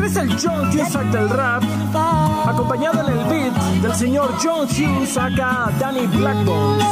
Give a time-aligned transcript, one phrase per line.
[0.00, 1.62] Regresa el John Hughes del rap,
[2.46, 6.86] acompañado en el beat del señor John Hughes acá Danny Blackbones,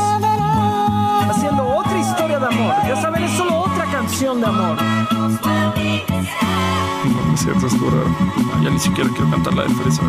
[1.30, 2.74] haciendo otra historia de amor.
[2.86, 3.67] Ya saben, es solo
[4.08, 4.76] canción de amor.
[7.04, 8.02] No, es cierto, es dura.
[8.62, 10.02] ya ni siquiera quiero cantar la de fresa,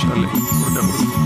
[0.00, 0.28] Chale,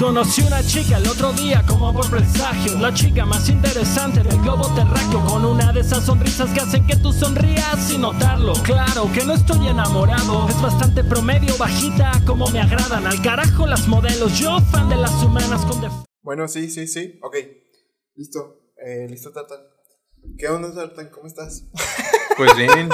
[0.01, 2.79] Conocí una chica el otro día como por presagio.
[2.79, 6.97] La chica más interesante del globo terráqueo Con una de esas sonrisas que hacen que
[6.97, 8.53] tú sonrías sin notarlo.
[8.65, 13.87] Claro que no estoy enamorado Es bastante promedio, bajita como me agradan Al carajo las
[13.87, 15.81] modelos, yo fan de las humanas con
[16.23, 17.37] Bueno, sí, sí, sí, ok.
[18.17, 19.78] Listo, eh, listo Tartan
[20.37, 21.11] ¿Qué onda Tartan?
[21.11, 21.65] ¿Cómo estás?
[22.37, 22.89] Pues bien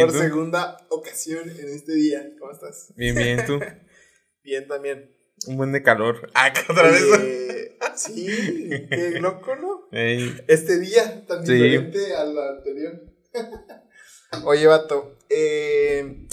[0.00, 2.22] Por segunda ocasión en este día.
[2.38, 2.94] ¿Cómo estás?
[2.96, 3.60] Bien, bien, ¿tú?
[4.42, 5.14] bien también.
[5.46, 6.30] Un buen de calor.
[6.34, 7.02] Ah, otra vez.
[7.96, 8.26] sí,
[8.88, 9.88] qué loco, ¿no?
[9.90, 13.02] Este día tan diferente al anterior.
[14.44, 15.18] Oye, vato.
[15.28, 16.26] Eh,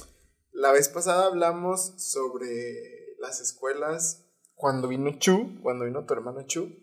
[0.53, 6.80] la vez pasada hablamos sobre las escuelas cuando vino Chu, cuando vino tu hermano Chu.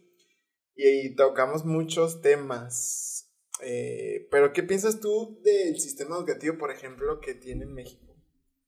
[0.80, 3.08] Y tocamos muchos temas
[3.60, 8.14] eh, pero, ¿qué piensas tú del sistema educativo, por ejemplo, que tiene en México?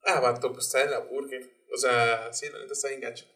[0.02, 1.48] Ah, vato, pues está en la burger.
[1.72, 3.26] O sea, sí, la neta está en gacho.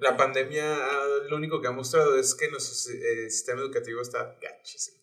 [0.00, 4.36] La pandemia ah, lo único que ha mostrado es que nuestro eh, sistema educativo está
[4.40, 4.98] gachísimo.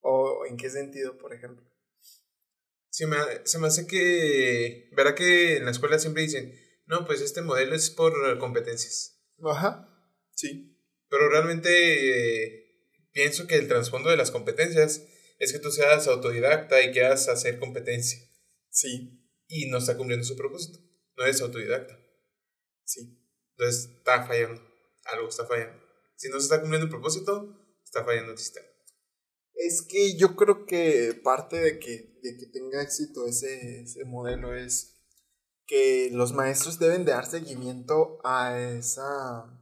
[0.00, 1.64] ¿O en qué sentido, por ejemplo?
[2.90, 4.90] Sí, me, se me hace que.
[4.92, 6.52] Verá que en la escuela siempre dicen,
[6.86, 9.22] no, pues este modelo es por competencias.
[9.44, 9.88] Ajá,
[10.34, 10.77] sí.
[11.08, 12.68] Pero realmente
[13.12, 15.02] pienso que el trasfondo de las competencias
[15.38, 18.18] es que tú seas autodidacta y quieras hacer competencia.
[18.70, 19.14] Sí.
[19.48, 20.78] Y no está cumpliendo su propósito.
[21.16, 21.98] No eres autodidacta.
[22.84, 23.18] Sí.
[23.56, 24.60] Entonces está fallando.
[25.04, 25.82] Algo está fallando.
[26.16, 28.66] Si no se está cumpliendo el propósito, está fallando el sistema.
[29.54, 34.54] Es que yo creo que parte de que, de que tenga éxito ese, ese modelo
[34.54, 34.98] es
[35.66, 39.57] que los maestros deben de dar seguimiento a esa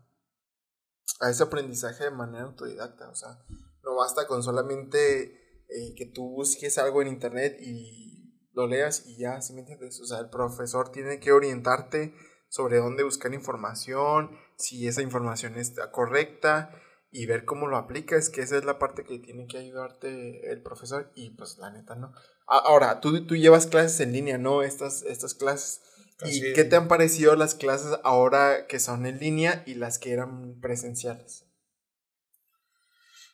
[1.21, 3.09] a ese aprendizaje de manera autodidacta.
[3.09, 3.39] O sea,
[3.83, 8.07] no basta con solamente eh, que tú busques algo en internet y
[8.53, 10.01] lo leas y ya, ¿sí me entiendes?
[10.01, 12.15] O sea, el profesor tiene que orientarte
[12.49, 16.71] sobre dónde buscar información, si esa información está correcta
[17.11, 20.63] y ver cómo lo aplicas, que esa es la parte que tiene que ayudarte el
[20.63, 22.13] profesor y pues la neta no.
[22.47, 24.63] Ahora, tú, tú llevas clases en línea, ¿no?
[24.63, 25.83] Estas, estas clases.
[26.25, 30.13] ¿Y qué te han parecido las clases ahora que son en línea y las que
[30.13, 31.45] eran presenciales?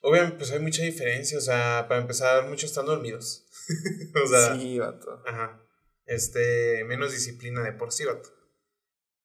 [0.00, 1.38] Obviamente, pues hay mucha diferencia.
[1.38, 3.47] O sea, para empezar, muchos están dormidos.
[4.25, 5.22] o sea, sí, vato.
[5.26, 5.65] Ajá.
[6.06, 8.28] Este, menos disciplina de por sí, vato.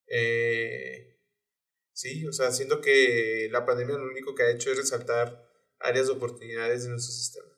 [0.07, 1.19] Eh,
[1.93, 5.43] sí, o sea, siento que la pandemia lo único que ha hecho es resaltar
[5.79, 7.56] áreas de oportunidades de nuestro sistema.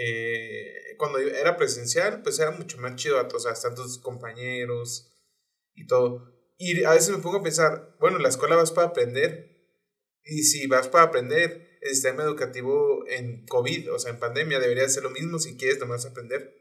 [0.00, 5.10] Eh, cuando era presencial, pues era mucho más chido, o sea, están tus compañeros
[5.74, 6.32] y todo.
[6.56, 9.56] Y a veces me pongo a pensar, bueno, la escuela vas para aprender.
[10.22, 14.88] Y si vas para aprender, el sistema educativo en COVID, o sea, en pandemia, debería
[14.88, 16.54] ser lo mismo si quieres nomás aprender.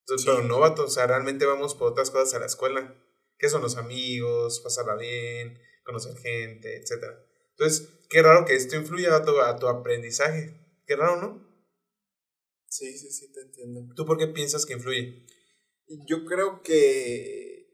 [0.00, 2.94] Entonces, pero no, o sea, realmente vamos por otras cosas a la escuela.
[3.38, 4.60] que son los amigos?
[4.60, 7.04] Pasarla bien, conocer gente, etc.
[7.50, 10.58] Entonces, qué raro que esto influya a tu, a tu aprendizaje.
[10.86, 11.45] Qué raro, ¿no?
[12.68, 13.94] Sí, sí, sí, te entiendo.
[13.94, 15.24] ¿Tú por qué piensas que influye?
[16.06, 17.68] Yo creo que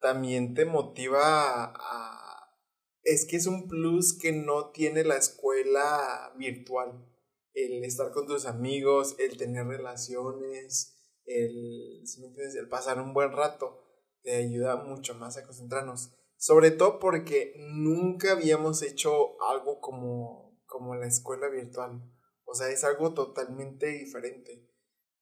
[0.00, 2.56] también te motiva a...
[3.02, 7.06] Es que es un plus que no tiene la escuela virtual.
[7.54, 12.02] El estar con tus amigos, el tener relaciones, el,
[12.56, 13.82] el pasar un buen rato,
[14.22, 16.10] te ayuda mucho más a concentrarnos.
[16.36, 22.02] Sobre todo porque nunca habíamos hecho algo como, como la escuela virtual.
[22.50, 24.66] O sea, es algo totalmente diferente.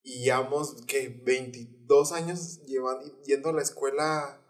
[0.03, 4.41] Y llevamos que 22 años llevando, yendo a la escuela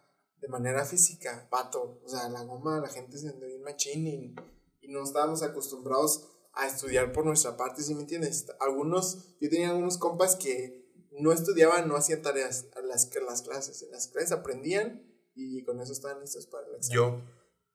[0.43, 2.03] de manera física, pato.
[2.05, 4.35] O sea, la goma, la gente se anda bien machín y,
[4.83, 8.47] y, no estábamos acostumbrados a estudiar por nuestra parte, ¿sí me entiendes?
[8.61, 13.83] Algunos, yo tenía algunos compas que no estudiaban, no hacían tareas a las, las clases.
[13.83, 15.03] En las clases aprendían
[15.35, 16.95] y con eso estaban listos para el examen.
[16.95, 17.23] Yo.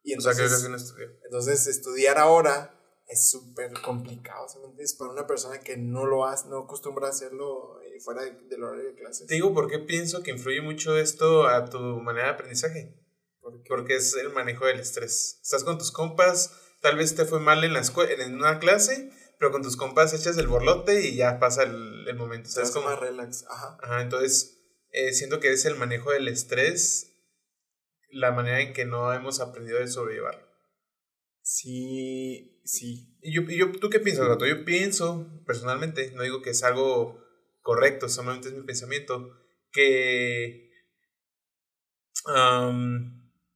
[0.04, 1.20] Y entonces, o sea, que no estudié.
[1.24, 2.81] Entonces, estudiar ahora
[3.12, 4.94] es súper complicado, ¿sabes?
[4.94, 8.90] Para una persona que no lo hace, no acostumbra a hacerlo eh, fuera del horario
[8.90, 9.28] de clases.
[9.28, 12.98] Te digo por qué pienso que influye mucho esto a tu manera de aprendizaje.
[13.68, 15.40] Porque es el manejo del estrés.
[15.44, 19.52] Estás con tus compas, tal vez te fue mal en la en una clase, pero
[19.52, 22.50] con tus compas echas el borlote y ya pasa el, el momento.
[22.50, 22.72] ¿Sabes?
[22.72, 23.46] Como más relax.
[23.50, 23.78] Ajá.
[23.82, 24.62] Ajá, entonces
[24.92, 27.12] eh, siento que es el manejo del estrés
[28.10, 30.46] la manera en que no hemos aprendido a sobrellevarlo.
[31.42, 33.18] Sí, sí.
[33.22, 34.46] ¿Y yo, yo, tú qué piensas, Gato?
[34.46, 37.24] Yo pienso, personalmente, no digo que es algo
[37.62, 39.38] correcto, solamente es mi pensamiento,
[39.72, 40.72] que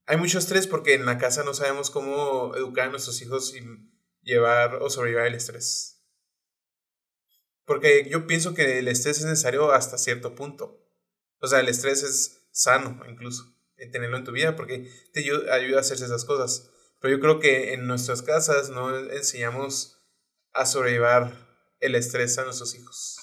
[0.08, 3.92] hay mucho estrés porque en la casa no sabemos cómo educar a nuestros hijos sin
[4.22, 6.04] llevar o sobrevivir el estrés.
[7.66, 10.84] Porque yo pienso que el estrés es necesario hasta cierto punto.
[11.40, 13.44] O sea, el estrés es sano incluso,
[13.78, 16.72] en tenerlo en tu vida porque te ayuda a hacer esas cosas.
[17.00, 20.02] Pero yo creo que en nuestras casas no enseñamos
[20.54, 21.34] a sobrevivir
[21.80, 23.18] el estrés a nuestros hijos.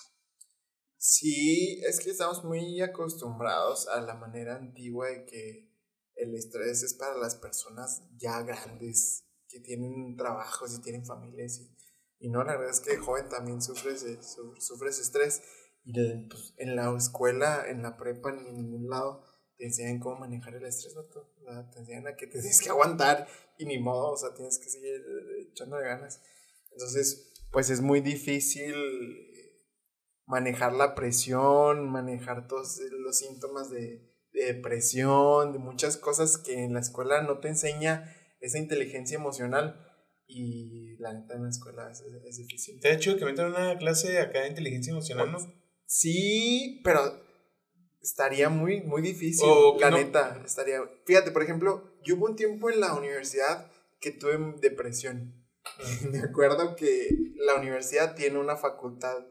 [0.99, 5.73] Sí, es que estamos muy acostumbrados a la manera antigua de que
[6.15, 11.59] el estrés es para las personas ya grandes, que tienen trabajos y tienen familias.
[11.59, 15.43] Y, y no, la verdad es que joven también sufre ese, sufre ese estrés.
[15.85, 15.93] Y
[16.29, 19.25] pues, en la escuela, en la prepa, ni en ningún lado
[19.63, 21.05] te enseñan cómo manejar el estrés, ¿no?
[21.71, 23.29] te enseñan a que te tienes que aguantar
[23.59, 26.21] y ni modo, o sea, tienes que seguir eh, echando ganas.
[26.73, 28.75] Entonces, pues es muy difícil
[30.27, 36.81] manejar la presión, manejar todos los síntomas de, depresión, de muchas cosas que en la
[36.81, 39.81] escuela no te enseña esa inteligencia emocional.
[40.27, 42.81] Y la neta en la escuela es, es difícil.
[42.81, 45.39] ¿Te ha hecho que metan una clase acá de inteligencia emocional, no?
[45.87, 47.01] Sí, pero
[48.03, 49.49] estaría muy, muy difícil.
[49.79, 50.81] la neta, estaría.
[51.05, 53.71] Fíjate, por ejemplo, yo hubo un tiempo en la universidad
[54.01, 55.35] que tuve depresión.
[56.11, 59.25] Me acuerdo que la universidad tiene una facultad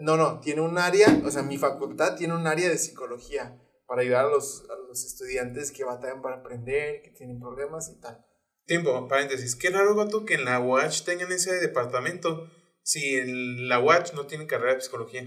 [0.00, 4.02] no, no, tiene un área, o sea, mi facultad tiene un área de psicología para
[4.02, 8.24] ayudar a los, a los estudiantes que batallan para aprender, que tienen problemas y tal.
[8.64, 9.54] Tiempo, paréntesis.
[9.54, 12.48] Qué raro, vato, que en la UACH tengan ese departamento
[12.82, 15.22] si en la UACH no tienen carrera de psicología.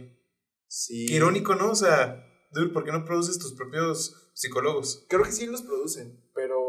[0.67, 1.05] Sí.
[1.05, 1.71] Qué irónico, ¿no?
[1.71, 5.05] O sea, dude, ¿por qué no produces tus propios psicólogos?
[5.07, 6.65] Creo que sí los producen, pero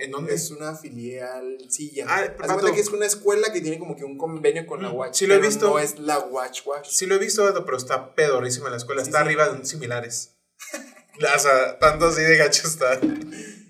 [0.00, 0.34] ¿En dónde?
[0.34, 2.06] Es una filial, sí, ya.
[2.08, 5.14] Ah, Haz que es una escuela que tiene como que un convenio con la Watch.
[5.14, 5.68] Sí lo he visto.
[5.68, 6.88] No es la Watch Watch.
[6.88, 9.02] Sí lo he visto, pero está pedorísima la escuela.
[9.02, 10.38] está arriba de un similares.
[11.18, 12.98] o sea, tanto así de gacho está.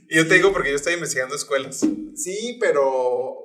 [0.08, 1.81] Y yo te digo porque yo estoy investigando escuelas.
[2.14, 3.37] Sí, pero...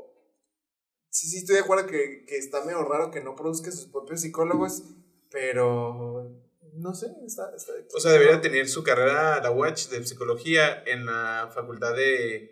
[1.10, 4.22] Sí, sí, estoy de acuerdo que, que está medio raro que no produzca sus propios
[4.22, 4.84] psicólogos,
[5.32, 6.45] pero
[6.78, 11.06] no sé, está, está O sea, debería tener su carrera, la Watch, de psicología en
[11.06, 12.52] la facultad de,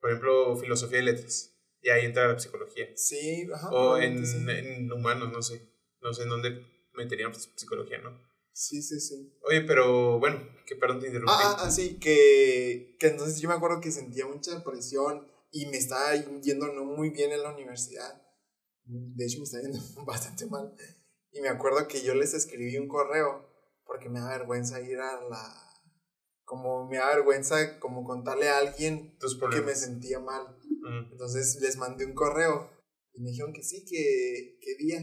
[0.00, 1.54] por ejemplo, filosofía y letras.
[1.82, 2.88] Y ahí entra la psicología.
[2.96, 3.70] Sí, ajá.
[3.70, 5.70] O en, en, humanos, no sé.
[6.00, 8.18] No sé en dónde meterían psicología, ¿no?
[8.52, 9.36] Sí, sí, sí.
[9.42, 11.32] Oye, pero bueno, que perdón te interrumpí.
[11.34, 15.76] Ah, ah, sí, que, que entonces yo me acuerdo que sentía mucha presión y me
[15.76, 18.22] estaba yendo no muy bien en la universidad.
[18.84, 20.74] De hecho, me estaba yendo bastante mal.
[21.32, 23.53] Y me acuerdo que yo les escribí un correo
[23.84, 25.60] porque me da vergüenza ir a la...
[26.44, 29.16] Como me da vergüenza como contarle a alguien
[29.50, 30.58] que me sentía mal.
[31.10, 32.70] Entonces les mandé un correo
[33.14, 35.00] y me dijeron que sí, que, que día.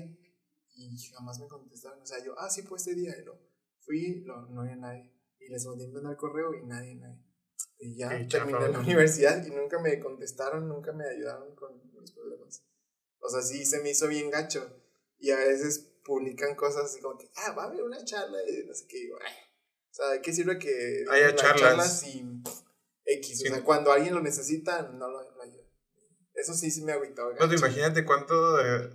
[0.75, 2.01] Y jamás me contestaron.
[2.01, 3.15] O sea, yo, ah, sí, pues este día.
[3.19, 3.39] Y lo
[3.79, 5.11] fui, lo, no había nadie.
[5.39, 7.25] Y les mandé un correo y nadie, nadie.
[7.79, 12.63] Y ya terminé la universidad y nunca me contestaron, nunca me ayudaron con mis problemas.
[13.19, 14.77] O sea, sí se me hizo bien gacho.
[15.17, 18.65] Y a veces publican cosas así como que, ah, va a haber una charla y
[18.65, 19.33] no sé qué, digo, Ay.
[19.33, 21.61] o sea, ¿qué sirve que haya charlas?
[21.61, 22.25] charlas y
[23.05, 23.43] X?
[23.45, 25.63] O sea, cuando alguien lo necesita, no lo, ayuda.
[26.33, 27.33] Eso sí, sí me ha agüitado.
[27.33, 28.59] No, imagínate cuánto...
[28.59, 28.89] Eh,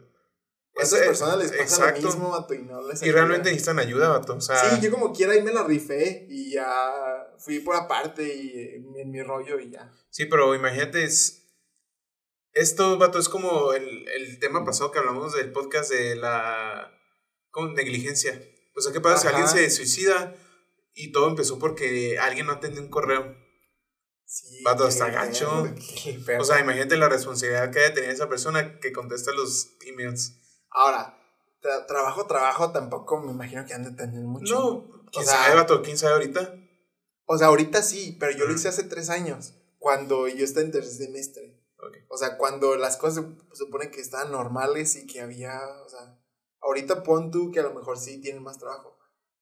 [0.73, 4.35] ¿Cuántas personas les pasa lo mismo, vato, y no les Y realmente necesitan ayuda, vato,
[4.35, 4.56] o sea...
[4.56, 9.11] Sí, yo como quiera ahí me la rifé y ya fui por aparte y en
[9.11, 9.90] mi rollo y ya.
[10.11, 11.45] Sí, pero imagínate, es...
[12.52, 16.96] Esto, vato, es como el, el tema pasado que hablamos del podcast de la
[17.56, 18.38] con negligencia.
[18.75, 20.36] O sea, ¿qué pasa si alguien se suicida
[20.92, 23.34] y todo empezó porque alguien no atendió un correo?
[24.26, 24.62] Sí.
[24.62, 25.66] Va todo está gacho.
[26.38, 30.34] O sea, imagínate la responsabilidad que haya tenido esa persona que contesta los emails.
[30.68, 31.18] Ahora,
[31.88, 34.54] trabajo, trabajo, tampoco me imagino que han de tener mucho.
[34.54, 36.54] No, quién sabe, vato, quién sabe ahorita.
[37.25, 40.72] O sea, ahorita sí, pero yo lo hice hace tres años, cuando yo estaba en
[40.72, 41.64] tercer semestre.
[42.08, 46.18] O sea, cuando las cosas se supone que estaban normales y que había, o sea,
[46.66, 48.99] Ahorita pon tú que a lo mejor sí tienen más trabajo.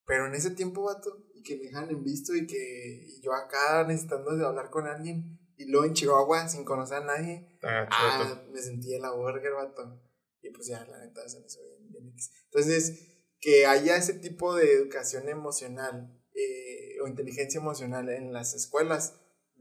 [0.07, 3.85] Pero en ese tiempo, vato, y que me dejan en visto y que yo acá
[3.87, 8.61] necesitando de hablar con alguien, y luego en Chihuahua sin conocer a nadie, ah, me
[8.61, 10.01] sentí en la burger, vato.
[10.43, 12.15] Y pues ya, la neta, se me hizo bien, bien
[12.45, 19.15] Entonces, que haya ese tipo de educación emocional eh, o inteligencia emocional en las escuelas,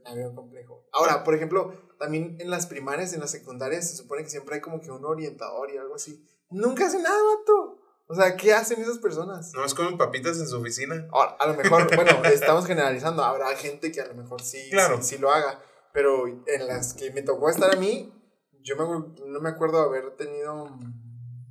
[0.04, 0.86] la veo complejo.
[0.92, 4.62] Ahora, por ejemplo, también en las primarias, en las secundarias, se supone que siempre hay
[4.62, 6.28] como que un orientador y algo así.
[6.54, 7.80] Nunca hace nada, vato.
[8.08, 9.52] O sea, ¿qué hacen esas personas?
[9.54, 11.08] No, es como papitas en su oficina.
[11.12, 13.24] a lo mejor, bueno, estamos generalizando.
[13.24, 14.70] Habrá gente que a lo mejor sí,
[15.02, 15.60] sí, lo haga.
[15.94, 18.14] Pero en las que me tocó estar a mí,
[18.62, 20.70] yo me, no me acuerdo haber tenido.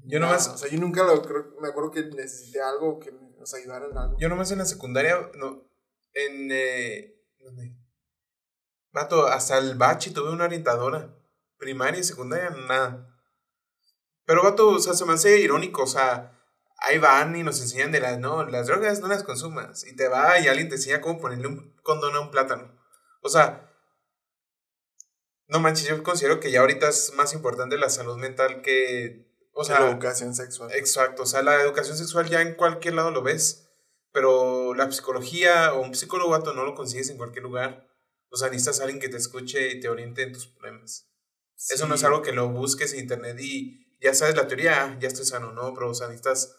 [0.04, 0.48] Yo nomás.
[0.48, 3.96] O sea, yo nunca lo, creo, me acuerdo que necesité algo que nos ayudara en
[3.96, 4.16] algo.
[4.18, 5.64] Yo nomás en la secundaria, no.
[6.12, 6.48] En.
[6.50, 7.76] Eh, ¿Dónde?
[8.92, 11.16] Vato, hasta el bachi tuve una orientadora.
[11.56, 13.11] Primaria y secundaria, nada.
[14.24, 16.38] Pero, vato, o sea, se me hace irónico, o sea,
[16.78, 19.84] ahí van y nos enseñan de las, no, las drogas no las consumas.
[19.86, 22.78] Y te va y alguien te enseña cómo ponerle un condón a un plátano.
[23.22, 23.72] O sea,
[25.48, 29.64] no manches, yo considero que ya ahorita es más importante la salud mental que, o
[29.64, 30.72] sea, la educación sexual.
[30.72, 33.68] Exacto, o sea, la educación sexual ya en cualquier lado lo ves,
[34.12, 37.88] pero la psicología o un psicólogo vato no lo consigues en cualquier lugar.
[38.30, 41.06] O sea, necesitas a alguien que te escuche y te oriente en tus problemas.
[41.68, 45.08] Eso no es algo que lo busques en internet y ya sabes la teoría, ya
[45.08, 46.56] estoy sano, no, pero o sea, necesitas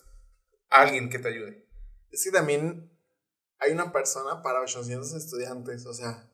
[0.69, 1.67] a alguien que te ayude.
[2.11, 2.91] Es que también
[3.59, 6.29] hay una persona para 800 estudiantes, o sea,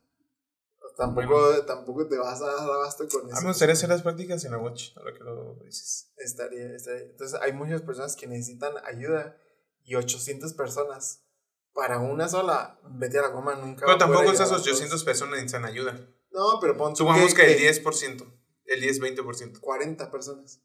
[0.97, 3.41] tampoco, tampoco te vas a dar abasto con A mí eso.
[3.41, 6.11] me gustaría hacer las prácticas en la watch, ahora que lo dices.
[6.17, 7.03] Estaría, estaría.
[7.03, 9.37] Entonces hay muchas personas que necesitan ayuda
[9.83, 11.25] y 800 personas
[11.73, 13.85] para una sola, vete a la goma, nunca.
[13.85, 14.67] Pero tampoco esas ayudar a todos.
[14.67, 15.99] 800 personas necesitan ayuda.
[16.31, 19.59] No, pero pon Supongamos que el 10%, el 10-20%.
[19.59, 20.61] 40 personas.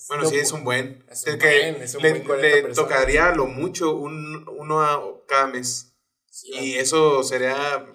[0.00, 1.04] Entonces, Bueno, no, sí, es un buen.
[1.10, 2.76] es El un que buen, es un le, buen 40 le personas.
[2.88, 5.92] tocaría a lo mucho un, uno a cada mes.
[6.30, 7.94] Sí, Y eso sería...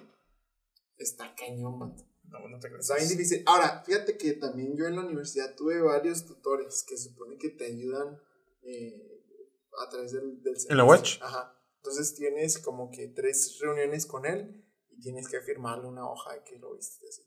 [0.98, 2.04] Está cañón, vato.
[2.28, 2.82] No, no te creas.
[2.88, 3.42] Está bien difícil.
[3.46, 7.66] Ahora, fíjate que también yo en la universidad tuve varios tutores que supone que te
[7.66, 8.20] ayudan
[8.62, 9.22] eh,
[9.84, 10.84] a través del, del ¿En la.
[10.84, 11.20] Watch?
[11.22, 11.56] Ajá.
[11.76, 16.42] Entonces tienes como que tres reuniones con él y tienes que firmarle una hoja de
[16.42, 17.06] que lo viste.
[17.08, 17.22] así.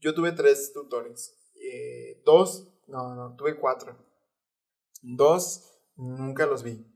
[0.00, 1.34] Yo tuve tres tutores.
[1.62, 3.96] Eh, dos, no, no, tuve cuatro.
[5.02, 5.64] Dos,
[5.96, 6.86] nunca los vi.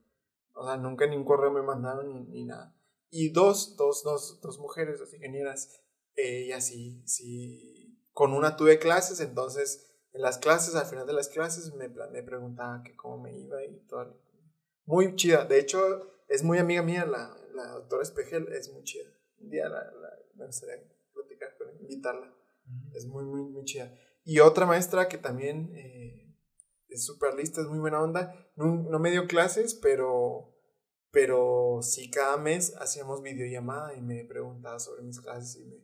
[0.54, 2.74] O sea, nunca ni un correo me mandaron ni, ni nada.
[3.10, 5.80] Y dos, dos, dos, dos mujeres, dos ingenieras,
[6.16, 11.12] eh, ellas sí, sí, con una tuve clases, entonces en las clases, al final de
[11.12, 14.20] las clases, me, me preguntaba que cómo me iba y todo.
[14.86, 19.08] Muy chida, de hecho, es muy amiga mía, la, la doctora Espejel, es muy chida.
[19.40, 20.82] Un día la, la- me gustaría
[21.12, 22.32] platicar con invitarla.
[22.94, 23.92] Es muy, muy, muy chida.
[24.24, 26.34] Y otra maestra que también eh,
[26.88, 28.34] es súper lista, es muy buena onda.
[28.56, 30.54] No, no me dio clases, pero,
[31.10, 35.76] pero sí cada mes hacíamos videollamada y me preguntaba sobre mis clases y me,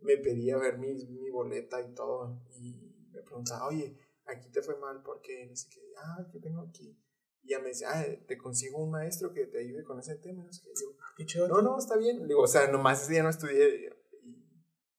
[0.00, 2.42] me pedía ver mi, mi boleta y todo.
[2.60, 5.80] Y me preguntaba, oye, aquí te fue mal porque no sé qué.
[5.96, 6.98] Ah, ¿qué tengo aquí?
[7.42, 10.44] Y ella me decía, ah, te consigo un maestro que te ayude con ese tema.
[10.44, 10.70] No, sé qué.
[10.74, 11.48] Yo, Qué chido.
[11.48, 12.26] no, no, está bien.
[12.26, 13.95] Digo, o sea, nomás ese día no estudié.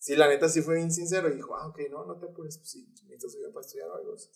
[0.07, 1.27] Sí, la neta sí fue bien sincero.
[1.27, 2.59] Y dijo, ah, ok, no, no te apures.
[2.59, 4.29] Pues sí, necesitas ayuda para estudiar o algo así.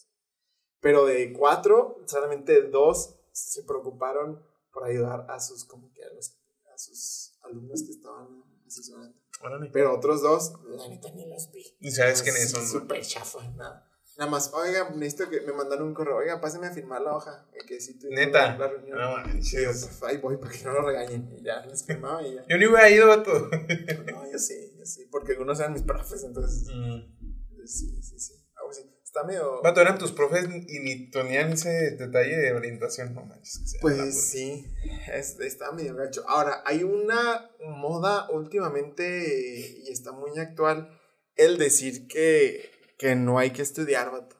[0.81, 6.37] Pero de cuatro, solamente dos se preocuparon por ayudar a sus, como que a, los,
[6.73, 9.17] a sus alumnos que estaban asesorando.
[9.41, 9.69] Órale.
[9.71, 11.63] Pero otros dos, la neta ni los vi.
[11.79, 12.67] ¿Y sabes quiénes son?
[12.67, 13.87] Súper chafa, nada.
[14.17, 16.17] Nada más, oiga, necesito que me mandaron un correo.
[16.17, 17.47] Oiga, páseme a firmar la hoja.
[17.65, 18.57] Que sí tuvimos Neta.
[18.57, 18.97] La, reunión.
[18.99, 19.85] No manches.
[19.85, 21.33] pues, ahí voy para que no lo regañen.
[21.39, 22.45] Y ya les firmaba y ya.
[22.45, 23.31] Yo ni hubiera ido, vato.
[24.11, 25.07] No, yo sí, sí.
[25.11, 26.67] Porque algunos eran mis profes, entonces.
[26.73, 27.65] Mm.
[27.65, 28.33] Sí, sí, sí.
[28.55, 28.81] Algo así.
[29.03, 29.61] Está medio.
[29.61, 33.59] Vato, eran tus profes y ni tenían ese detalle de orientación, no manches.
[33.59, 33.81] que sea.
[33.81, 34.65] Pues sí,
[35.13, 36.23] es, está medio gacho.
[36.29, 40.97] Ahora, hay una moda últimamente y está muy actual
[41.35, 44.37] el decir que, que no hay que estudiar, vato.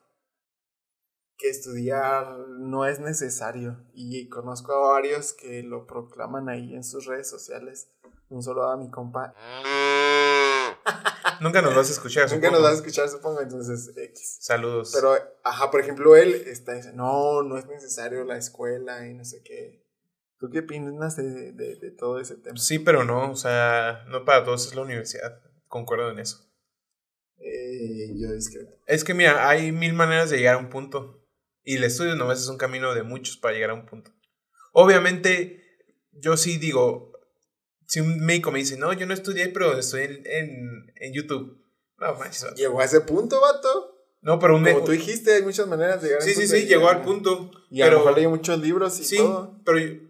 [1.36, 3.84] Que estudiar no es necesario.
[3.92, 7.88] Y conozco a varios que lo proclaman ahí en sus redes sociales.
[8.32, 9.34] Un solo a mi compa.
[11.40, 12.30] Nunca nos vas a escuchar.
[12.30, 12.52] Nunca supongo.
[12.52, 14.38] nos vas a escuchar, supongo, entonces X.
[14.40, 14.92] Saludos.
[14.94, 19.24] Pero, ajá, por ejemplo, él está diciendo, no, no es necesario la escuela y no
[19.24, 19.84] sé qué.
[20.38, 22.56] ¿Tú qué opinas de, de, de todo ese tema?
[22.56, 25.40] Sí, pero no, o sea, no para todos es la universidad.
[25.68, 26.38] Concuerdo en eso.
[27.36, 28.72] Eh, yo discrepo.
[28.86, 31.18] Es que mira, hay mil maneras de llegar a un punto.
[31.64, 34.10] Y el estudio nomás es un camino de muchos para llegar a un punto.
[34.72, 35.62] Obviamente,
[36.12, 37.11] yo sí digo,
[37.86, 41.62] si un médico me dice, no, yo no estudié, pero estoy en, en, en YouTube.
[41.98, 42.56] No, manches, vato.
[42.56, 43.92] Llegó a ese punto, vato.
[44.22, 46.48] No, pero un Como tú dijiste, hay muchas maneras de llegar a Sí, ese sí,
[46.48, 47.50] sí, y llegó al punto.
[47.70, 49.60] Y a lo pero, mejor leyó muchos libros y sí, todo.
[49.64, 50.00] pero yo,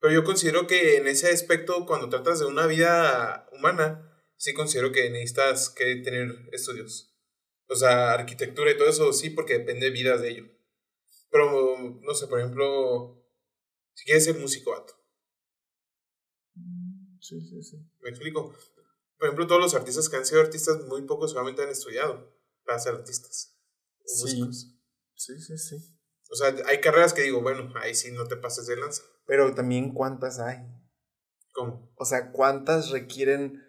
[0.00, 4.92] pero yo considero que en ese aspecto, cuando tratas de una vida humana, sí considero
[4.92, 7.14] que necesitas que tener estudios.
[7.68, 10.44] O sea, arquitectura y todo eso, sí, porque depende de vidas de ello.
[11.30, 13.26] Pero, no sé, por ejemplo,
[13.94, 14.94] si quieres ser músico, vato.
[17.26, 17.76] Sí, sí, sí.
[18.02, 18.54] ¿Me explico?
[19.18, 22.32] Por ejemplo, todos los artistas que han sido artistas, muy pocos solamente han estudiado
[22.64, 23.56] para ser artistas.
[24.04, 24.22] Sí.
[24.22, 24.78] músicos.
[25.16, 25.76] Sí, sí, sí.
[26.30, 29.02] O sea, hay carreras que digo, bueno, ahí sí no te pases de lanza.
[29.26, 30.58] Pero también cuántas hay.
[31.52, 31.92] ¿Cómo?
[31.96, 33.64] O sea, cuántas requieren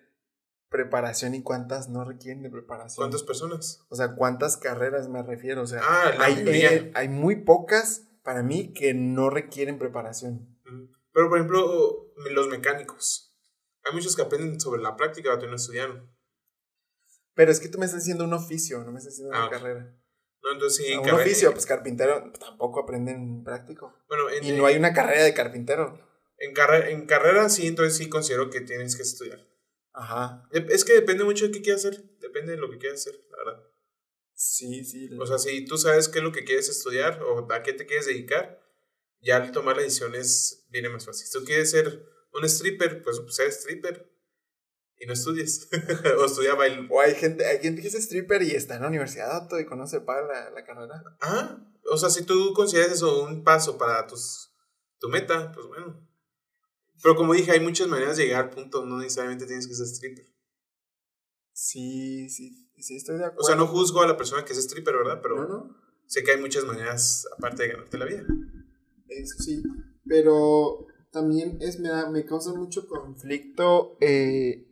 [0.70, 3.02] preparación y cuántas no requieren de preparación.
[3.06, 3.82] ¿Cuántas personas?
[3.90, 5.64] O sea, cuántas carreras me refiero.
[5.64, 10.60] O sea, Ah, la hay, eh, hay muy pocas para mí que no requieren preparación.
[11.12, 13.26] Pero, por ejemplo, los mecánicos.
[13.88, 16.10] Hay muchos que aprenden sobre la práctica, y no estudiaron.
[17.34, 19.50] Pero es que tú me estás diciendo un oficio, no me estás diciendo Ah, una
[19.51, 19.96] carrera.
[20.44, 20.94] No, entonces sí.
[20.96, 23.94] un oficio, pues carpintero tampoco aprenden práctico.
[24.08, 26.00] Bueno, en, Y no hay una carrera de carpintero.
[26.38, 29.46] en, carre- en carrera sí, entonces sí considero que tienes que estudiar.
[29.94, 30.48] Ajá.
[30.51, 32.03] Es que depende mucho de qué quieras hacer.
[32.20, 33.63] Depende de lo que quieras hacer, la verdad.
[34.34, 35.10] Sí, sí.
[35.20, 37.86] O sea, si tú sabes qué es lo que quieres estudiar o a qué te
[37.88, 38.62] quieres dedicar,
[39.22, 41.25] ya al tomar las decisiones viene más fácil.
[41.25, 42.06] Si tú quieres ser
[42.38, 44.10] un stripper, pues ser stripper
[45.00, 45.70] y no estudies.
[46.20, 46.88] o estudia baile.
[46.89, 50.01] O hay gente, hay gente que es stripper y está en la universidad y conoce
[50.01, 51.03] paga la, la carrera.
[51.22, 51.58] Ah,
[51.91, 54.51] o sea, si tú consideras eso un paso para tus,
[55.00, 56.08] tu meta, pues bueno.
[57.01, 60.25] Pero como dije, hay muchas maneras de llegar punto, no necesariamente tienes que ser stripper.
[61.53, 63.44] Sí, sí, sí, estoy de acuerdo.
[63.44, 65.20] O sea, no juzgo a la persona que es stripper, ¿verdad?
[65.22, 65.77] Pero no, no.
[66.08, 68.24] sé que hay muchas maneras aparte de ganarte la vida.
[69.08, 69.63] Eso sí,
[70.06, 74.67] pero también es, me, me causa mucho conflicto eh,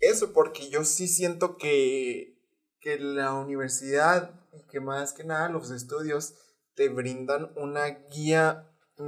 [0.00, 2.38] eso, porque yo sí siento que,
[2.80, 6.34] que la universidad y que más que nada los estudios
[6.74, 9.02] te brindan una guía mm,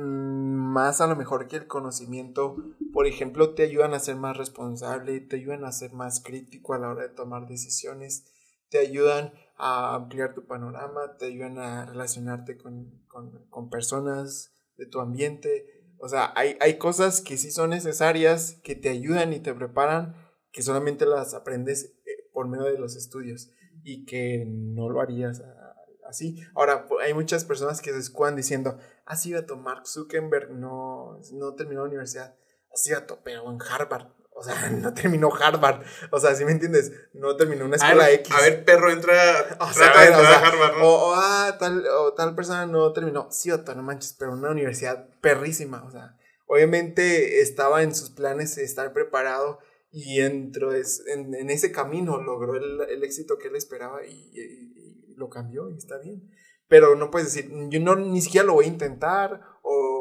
[0.73, 2.57] más a lo mejor que el conocimiento.
[2.93, 6.79] Por ejemplo, te ayudan a ser más responsable, te ayudan a ser más crítico a
[6.79, 8.25] la hora de tomar decisiones,
[8.71, 14.87] te ayudan a ampliar tu panorama, te ayudan a relacionarte con, con- con personas de
[14.87, 15.80] tu ambiente.
[16.01, 20.17] O sea, hay, hay cosas que sí son necesarias, que te ayudan y te preparan,
[20.51, 23.51] que solamente las aprendes eh, por medio de los estudios
[23.83, 25.75] y que no lo harías ah,
[26.09, 26.41] así.
[26.55, 31.83] Ahora, hay muchas personas que se escudan diciendo, así va Mark Zuckerberg no, no terminó
[31.83, 32.35] la universidad,
[32.73, 34.09] así va pero en Harvard.
[34.41, 35.83] O sea, no terminó Harvard.
[36.11, 36.93] O sea, ¿sí me entiendes?
[37.13, 38.35] No terminó una A escuela ver, X.
[38.35, 39.13] a ver, perro, entra,
[39.61, 40.85] O sea, trata de o entrar sea, a Harvard, ¿no?
[40.89, 43.29] O, o, ah, tal, o tal persona no terminó.
[43.31, 45.85] Sí, Otto, no manches, pero una universidad perrísima.
[45.85, 46.17] O sea,
[46.47, 49.59] obviamente estaba en sus planes estar preparado
[49.93, 54.07] y dentro de es- en, en ese camino logró el, el éxito que él esperaba
[54.07, 56.23] y, y- y lo cambió y está bien.
[56.69, 60.00] Pero no puedes decir, yo no ni siquiera lo voy a intentar o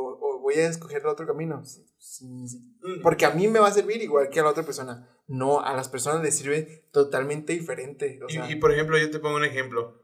[0.54, 1.64] voy a escoger el otro camino.
[1.66, 2.76] Sí, sí, sí.
[3.04, 5.08] Porque a mí me va a servir igual que a la otra persona.
[5.28, 8.20] No, a las personas les sirve totalmente diferente.
[8.24, 10.02] O sea, Y, y, por ejemplo, yo te pongo un ejemplo.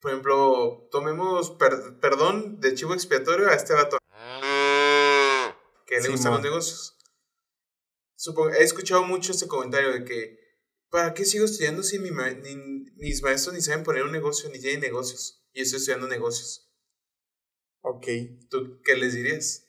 [0.00, 3.98] Por ejemplo, tomemos per- perdón de chivo expiatorio a este vato
[5.86, 6.96] que le gustan los negocios.
[8.14, 10.38] Supongo, he escuchado mucho este comentario de que
[10.90, 14.48] ¿para qué sigo estudiando si mi ma- ni- mis maestros ni saben poner un negocio
[14.50, 15.44] ni tienen negocios?
[15.52, 16.62] Y estoy estudiando negocios.
[17.82, 18.06] ok.
[18.50, 19.65] ¿Tú qué les dirías?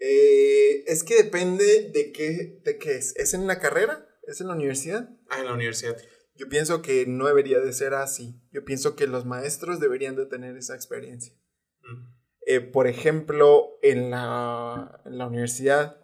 [0.00, 3.14] Eh, es que depende de qué, de qué es.
[3.16, 4.08] ¿Es en la carrera?
[4.26, 5.10] ¿Es en la universidad?
[5.28, 5.96] Ah, en la universidad.
[6.34, 8.40] Yo pienso que no debería de ser así.
[8.50, 11.34] Yo pienso que los maestros deberían de tener esa experiencia.
[11.82, 12.20] Mm.
[12.46, 16.00] Eh, por ejemplo, en la, en la universidad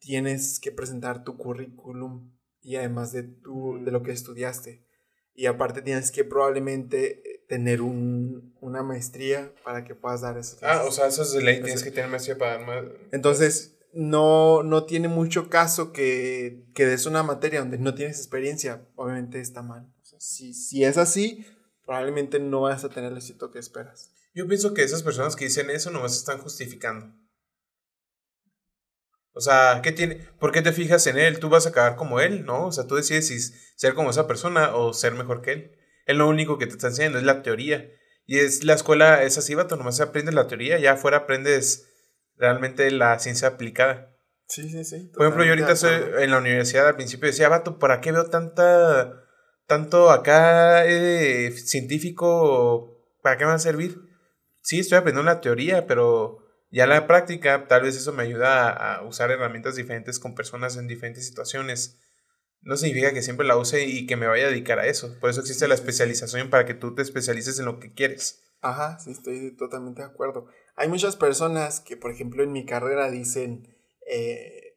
[0.00, 4.84] tienes que presentar tu currículum y además de, tu, de lo que estudiaste.
[5.34, 10.58] Y aparte tienes que probablemente eh, tener un, una maestría para que puedas dar eso.
[10.62, 12.84] Ah, o sea, eso es de ley, tienes que tener maestría para dar más.
[13.10, 18.86] Entonces, no, no tiene mucho caso que, que des una materia donde no tienes experiencia.
[18.94, 19.90] Obviamente está mal.
[20.02, 21.46] O sea, si, si es así,
[21.84, 24.12] probablemente no vas a tener el éxito que esperas.
[24.34, 27.12] Yo pienso que esas personas que dicen eso nomás están justificando.
[29.32, 30.16] O sea, ¿qué tiene?
[30.38, 31.38] ¿Por qué te fijas en él?
[31.38, 32.66] Tú vas a acabar como él, ¿no?
[32.66, 33.40] O sea, tú decides si
[33.76, 35.77] ser como esa persona o ser mejor que él.
[36.08, 37.86] Él lo único que te está enseñando es la teoría.
[38.24, 41.86] Y es la escuela es así, vato, nomás aprendes la teoría, ya afuera aprendes
[42.36, 44.16] realmente la ciencia aplicada.
[44.46, 45.10] Sí, sí, sí.
[45.14, 48.24] Por ejemplo, yo ahorita estoy en la universidad al principio decía, vato, ¿para qué veo
[48.30, 49.22] tanta,
[49.66, 53.04] tanto acá eh, científico?
[53.22, 53.98] ¿Para qué me va a servir?
[54.62, 56.38] Sí, estoy aprendiendo la teoría, pero
[56.70, 60.78] ya la práctica, tal vez eso me ayuda a, a usar herramientas diferentes con personas
[60.78, 61.98] en diferentes situaciones.
[62.62, 65.16] No significa que siempre la use y que me vaya a dedicar a eso.
[65.20, 68.42] Por eso existe la especialización para que tú te especialices en lo que quieres.
[68.60, 70.46] Ajá, sí, estoy totalmente de acuerdo.
[70.76, 73.74] Hay muchas personas que, por ejemplo, en mi carrera dicen,
[74.10, 74.76] eh,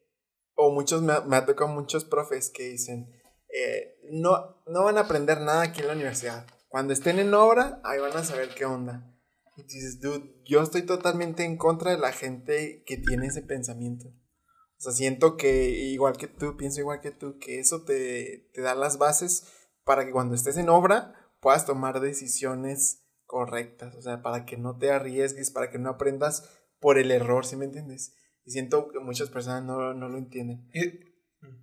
[0.56, 3.12] o muchos, me ha, me ha tocado muchos profes que dicen,
[3.50, 6.46] eh, no, no van a aprender nada aquí en la universidad.
[6.70, 9.14] Cuando estén en obra, ahí van a saber qué onda.
[9.58, 14.14] Y dices, dude, yo estoy totalmente en contra de la gente que tiene ese pensamiento.
[14.82, 18.62] O sea, siento que igual que tú, pienso igual que tú, que eso te, te
[18.62, 19.46] da las bases
[19.84, 24.78] para que cuando estés en obra puedas tomar decisiones correctas, o sea, para que no
[24.80, 28.16] te arriesgues, para que no aprendas por el error, ¿sí me entiendes?
[28.44, 30.68] Y siento que muchas personas no, no lo entienden.
[30.74, 31.00] Y,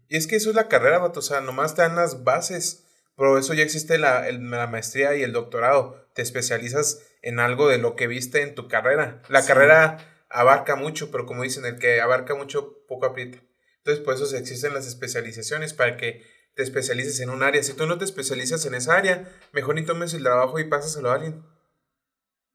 [0.09, 1.19] es que eso es la carrera, vato.
[1.19, 2.85] O sea, nomás te dan las bases.
[3.17, 6.07] Pero eso ya existe la, el- la maestría y el doctorado.
[6.15, 9.23] Te especializas en algo de lo que viste en tu carrera.
[9.29, 9.49] La Sí.
[9.49, 9.99] carrera
[10.31, 13.43] abarca mucho, pero como dicen, el que abarca mucho, poco aprieta.
[13.79, 16.23] Entonces, por eso existen las especializaciones, para que
[16.55, 17.63] te especialices en un área.
[17.63, 21.11] Si tú no te especializas en esa área, mejor ni tomes el trabajo y pásaselo
[21.11, 21.43] a alguien.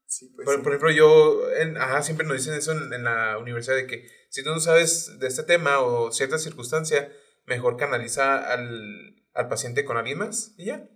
[0.06, 0.62] Sí, pues Por, sí.
[0.62, 4.06] por ejemplo, yo, en- ajá, siempre nos dicen eso en, en la universidad, de que
[4.30, 7.10] si tú no sabes de este tema o cierta circunstancia,
[7.46, 10.88] mejor canaliza al, al paciente con alguien más y ya.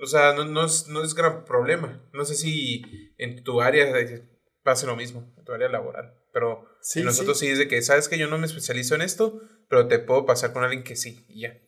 [0.00, 2.08] O sea, no, no, es, no es gran problema.
[2.12, 2.82] No sé si
[3.18, 3.90] en tu área
[4.68, 6.12] pase lo mismo, en tu área laboral.
[6.30, 7.46] Pero Sí, nosotros sí.
[7.46, 10.52] es de que, sabes que yo no me especializo en esto, pero te puedo pasar
[10.52, 11.58] con alguien que sí y ya.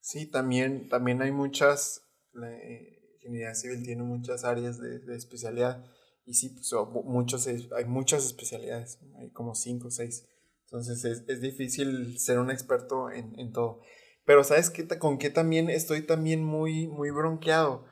[0.00, 5.84] Sí, también, también hay muchas, la eh, ingeniería civil tiene muchas áreas de, de especialidad
[6.26, 6.72] y sí, pues,
[7.04, 10.26] muchos, hay muchas especialidades, hay como cinco o seis.
[10.64, 13.82] Entonces es, es difícil ser un experto en, en todo.
[14.26, 14.86] Pero ¿sabes qué?
[14.98, 17.84] con qué también estoy también muy, muy bronqueado?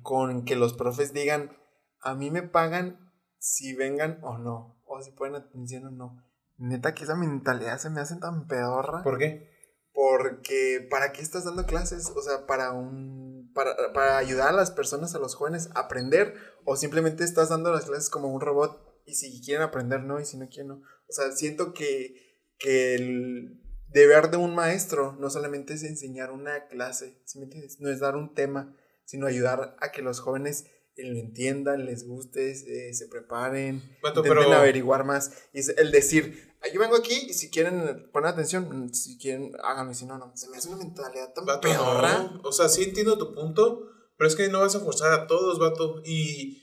[0.00, 1.56] Con que los profes digan,
[2.00, 3.03] a mí me pagan
[3.44, 6.24] si vengan o no, o si ponen atención o no.
[6.56, 9.02] Neta que esa mentalidad se me hace tan pedorra.
[9.02, 9.50] ¿Por qué?
[9.92, 12.10] Porque, ¿para qué estás dando clases?
[12.16, 13.52] O sea, para un.
[13.52, 17.70] Para, para ayudar a las personas, a los jóvenes, a aprender, o simplemente estás dando
[17.70, 20.74] las clases como un robot, y si quieren aprender, no, y si no quieren, no.
[20.76, 22.14] O sea, siento que,
[22.58, 27.78] que el deber de un maestro no solamente es enseñar una clase, ¿sí me entiendes?
[27.78, 30.64] No es dar un tema, sino ayudar a que los jóvenes
[30.96, 35.32] lo entiendan, les guste, eh, se preparen, Vato, intenten pero- averiguar más.
[35.52, 39.52] Y el decir, "Ah, yo vengo aquí y si quieren poner atención, mm, si quieren,
[39.62, 40.32] háganlo, y si no, no.
[40.36, 42.40] Se me hace una mentalidad tan Vato, no.
[42.44, 45.58] O sea, sí entiendo tu punto, pero es que no vas a forzar a todos,
[45.58, 46.00] vato.
[46.04, 46.62] Y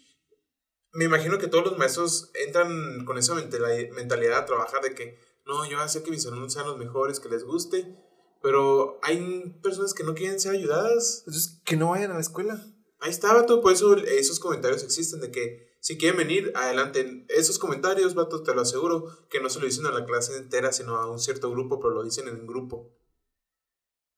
[0.93, 5.17] me imagino que todos los maestros entran con esa mentali- mentalidad a trabajar de que,
[5.45, 7.97] no, yo voy a hacer que mis alumnos sean los mejores, que les guste.
[8.43, 11.23] Pero hay personas que no quieren ser ayudadas.
[11.27, 12.59] Entonces, que no vayan a la escuela.
[13.01, 13.61] Ahí está, vato.
[13.61, 17.25] Por eso esos comentarios existen de que si quieren venir, adelante.
[17.27, 20.71] Esos comentarios, vato, te lo aseguro, que no se lo dicen a la clase entera,
[20.71, 22.95] sino a un cierto grupo, pero lo dicen en grupo.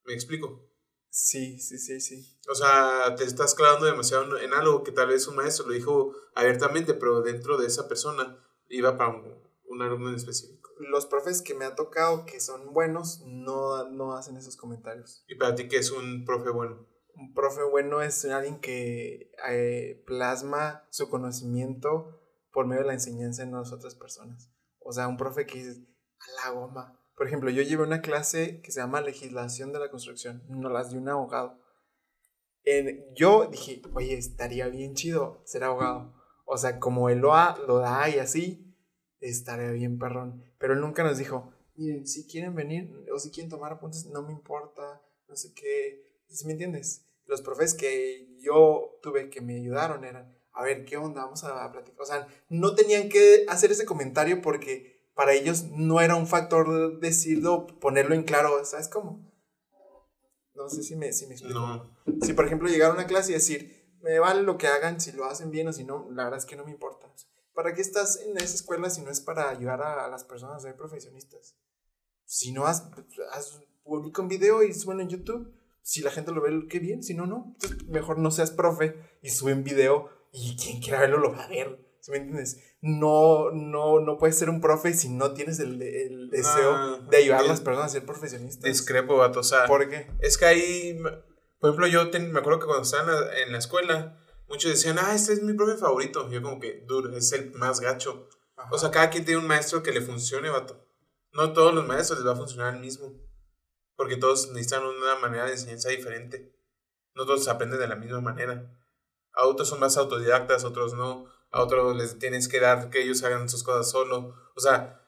[0.06, 0.70] ¿Me explico?
[1.10, 2.38] Sí, sí, sí, sí.
[2.50, 6.14] O sea, te estás clavando demasiado en algo que tal vez un maestro lo dijo
[6.36, 9.34] abiertamente, pero dentro de esa persona iba para un,
[9.66, 10.72] un alumno en específico.
[10.80, 15.24] Los profes que me ha tocado que son buenos no, no hacen esos comentarios.
[15.30, 16.86] Y para ti, que es un profe bueno?
[17.16, 22.20] Un profe bueno es alguien que eh, plasma su conocimiento
[22.52, 24.50] por medio de la enseñanza en otras personas.
[24.80, 25.86] O sea, un profe que dice,
[26.20, 27.00] a la goma.
[27.16, 30.44] Por ejemplo, yo llevé una clase que se llama Legislación de la Construcción.
[30.50, 31.60] No las dio un abogado.
[32.64, 36.16] En- yo dije, oye, estaría bien chido ser abogado.
[36.46, 38.76] O sea, como él lo, ha- lo da y así,
[39.20, 40.44] estaría bien perrón.
[40.58, 44.22] Pero él nunca nos dijo, miren, si quieren venir o si quieren tomar apuntes, no
[44.24, 46.13] me importa, no sé qué.
[46.30, 47.06] ¿Sí me entiendes?
[47.26, 51.24] Los profes que yo tuve que me ayudaron eran, a ver, ¿qué onda?
[51.24, 52.02] Vamos a platicar.
[52.02, 57.00] O sea, no tenían que hacer ese comentario porque para ellos no era un factor
[57.00, 59.32] decirlo, ponerlo en claro, ¿sabes cómo?
[60.56, 61.60] No sé si me, si me explico.
[61.60, 61.98] No.
[62.22, 65.12] Si, por ejemplo, llegar a una clase y decir, me vale lo que hagan, si
[65.12, 67.12] lo hacen bien o si no, la verdad es que no me importa.
[67.54, 70.58] ¿Para qué estás en esa escuela si no es para ayudar a, a las personas
[70.58, 71.56] a ser profesionistas?
[72.26, 72.90] Si no, haz,
[73.32, 75.54] haz publica un video y súbelo en YouTube.
[75.84, 77.04] Si la gente lo ve, qué bien.
[77.04, 77.54] Si no, no.
[77.54, 81.44] Entonces, mejor no seas profe y sube un video y quien quiera verlo lo va
[81.44, 81.80] a ver.
[82.00, 82.60] ¿Sí me entiendes?
[82.82, 87.18] No, no, no puedes ser un profe si no tienes el, el deseo Ah, de
[87.18, 88.64] ayudar a las personas a ser profesionistas.
[88.64, 89.40] Discrepo, vato.
[89.40, 90.08] O sea, ¿Por qué?
[90.20, 91.00] es que ahí,
[91.60, 94.20] por ejemplo, yo ten- me acuerdo que cuando estaba en la, en la escuela,
[94.50, 96.30] muchos decían, ah, este es mi profe favorito.
[96.30, 98.28] Yo como que, dude, es el más gacho.
[98.72, 100.86] O sea, cada quien tiene un maestro que le funcione, vato.
[101.34, 103.14] No todos los maestros les va a funcionar el mismo.
[103.96, 106.54] Porque todos necesitan una manera de enseñanza diferente.
[107.16, 108.72] No todos aprenden de la misma manera.
[109.34, 111.26] A otros son más autodidactas, a otros no.
[111.52, 114.34] A otros les tienes que dar que ellos hagan sus cosas solo.
[114.56, 115.00] O sea,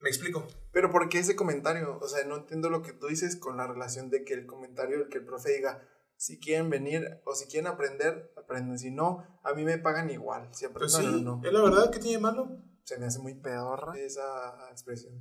[0.00, 0.46] me explico.
[0.72, 1.98] Pero ¿por qué ese comentario?
[2.00, 4.96] O sea, no entiendo lo que tú dices con la relación de que el comentario,
[4.96, 8.78] el que el profe diga, si quieren venir o si quieren aprender, aprenden.
[8.78, 10.48] Si no, a mí me pagan igual.
[10.52, 11.40] Si Pues aprendan sí, o no.
[11.44, 12.48] es la verdad que tiene malo.
[12.84, 15.14] Se me hace muy pedorra esa expresión.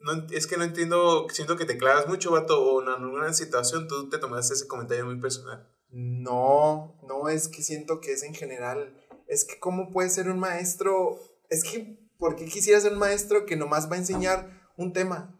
[0.00, 3.88] No, es que no entiendo, siento que te clavas mucho, vato, o en alguna situación
[3.88, 5.68] tú te tomaste ese comentario muy personal.
[5.90, 8.94] No, no es que siento que es en general.
[9.26, 11.18] Es que cómo puede ser un maestro.
[11.50, 15.34] Es que, ¿por qué quisiera ser un maestro que nomás va a enseñar un tema?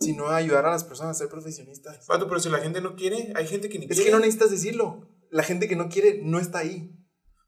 [0.00, 2.06] Sino ayudar a las personas a ser profesionistas.
[2.06, 4.04] Vato, pero si la gente no quiere, hay gente que ni Es quiere.
[4.06, 5.08] que no necesitas decirlo.
[5.30, 6.90] La gente que no quiere no está ahí.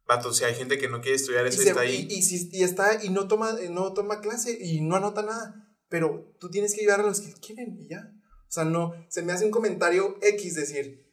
[0.06, 2.06] Vato, si hay gente que no quiere estudiar Y, eso se- está ahí.
[2.08, 5.65] y si- y está y no toma, no toma clase y no anota nada.
[5.88, 8.12] Pero tú tienes que ayudar a los que quieren y ya.
[8.48, 11.06] O sea, no, se me hace un comentario X decir,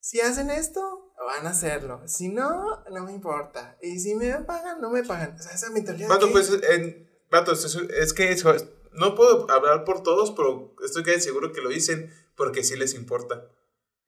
[0.00, 2.02] si hacen esto, van a hacerlo.
[2.06, 3.76] Si no, no me importa.
[3.82, 5.36] Y si me pagan, no me pagan.
[5.38, 6.08] O sea, esa mentalidad.
[6.08, 8.54] Vato, pues, en, vato, es, es que eso,
[8.92, 12.94] no puedo hablar por todos, pero estoy casi seguro que lo dicen porque sí les
[12.94, 13.46] importa.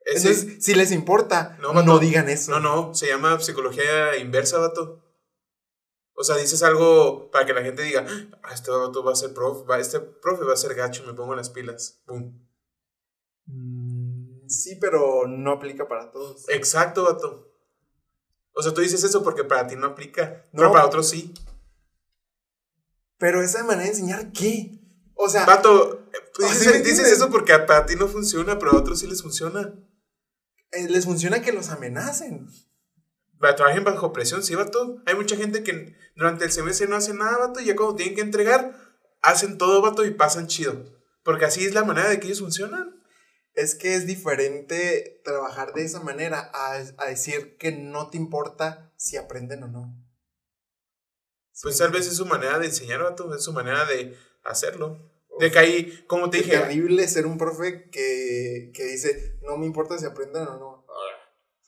[0.05, 2.51] Ese- Entonces, si les importa, No, no, digan eso.
[2.51, 5.01] No, no, se llama psicología inversa, vato.
[6.23, 8.07] O sea, dices algo para que la gente diga,
[8.45, 11.15] ah, este vato va a ser profe, va, este profe va a ser gacho, me
[11.15, 12.01] pongo las pilas.
[12.07, 12.39] Pum.
[13.47, 16.49] Mm, Sí, pero no aplica para todos.
[16.49, 17.53] Exacto, vato.
[18.55, 20.59] O sea, tú dices eso porque para ti no aplica, No.
[20.61, 21.35] pero para otros sí.
[23.19, 24.79] Pero esa manera de enseñar, ¿qué?
[25.15, 28.73] O sea, Vato, eh, dices, ¿sí me dices eso porque para ti no funciona, pero
[28.73, 29.75] a otros sí les funciona.
[30.73, 32.49] eh, les funciona que los amenacen.
[33.57, 35.03] Trabajen bajo presión, sí, vato.
[35.05, 38.15] Hay mucha gente que durante el semestre no hace nada, vato, y ya cuando tienen
[38.15, 38.73] que entregar,
[39.21, 40.85] hacen todo, vato, y pasan chido.
[41.25, 43.03] Porque así es la manera de que ellos funcionan.
[43.55, 48.93] Es que es diferente trabajar de esa manera a, a decir que no te importa
[48.97, 49.95] si aprenden o no.
[51.63, 51.83] Pues Sí.
[51.83, 55.11] tal vez es su manera de enseñar, vato, es su manera de hacerlo.
[55.39, 59.67] De que ahí, como te dije, terrible ser un profe que, que dice, no me
[59.67, 60.72] importa si aprenden o no.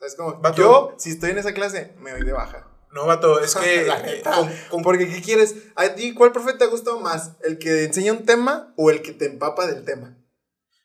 [0.07, 0.57] Es como, Vato.
[0.57, 2.69] yo, si estoy en esa clase, me doy de baja.
[2.93, 4.33] no, vato, es que La eh, neta.
[4.35, 5.55] con- con- Porque, ¿qué quieres?
[5.77, 7.33] ¿A ti cuál profe te ha gustado más?
[7.43, 10.17] ¿El que enseña un tema o el que te empapa del tema?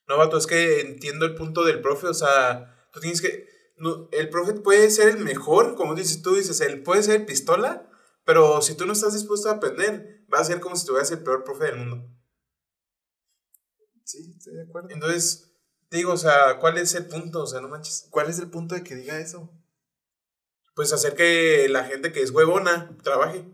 [0.07, 3.47] No, vato, es que entiendo el punto del profe, o sea, tú tienes que...
[3.77, 7.87] no, el profe puede ser el mejor, como dices tú, dices, él puede ser pistola,
[8.25, 11.19] pero si tú no estás dispuesto a aprender, va a ser como si tuvieras el
[11.23, 12.09] peor profe del mundo.
[14.03, 14.89] Sí, estoy de acuerdo.
[14.91, 15.48] Entonces,
[15.91, 17.43] digo, o sea, ¿cuál es el punto?
[17.43, 18.07] O sea, no manches.
[18.09, 19.49] ¿Cuál es el punto de que diga eso?
[20.75, 23.45] Pues hacer que la gente que es huevona trabaje.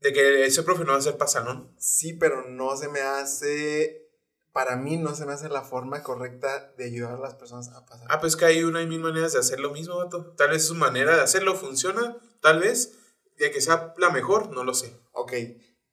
[0.00, 1.74] De que ese profe no va a ser pasanón.
[1.78, 4.08] Sí, pero no se me hace,
[4.52, 7.84] para mí no se me hace la forma correcta de ayudar a las personas a
[7.84, 8.06] pasar.
[8.10, 10.34] Ah, pues que hay una y mil maneras de hacer lo mismo, vato.
[10.36, 12.94] Tal vez su manera de hacerlo funciona, tal vez.
[13.36, 14.96] De que sea la mejor, no lo sé.
[15.12, 15.32] Ok,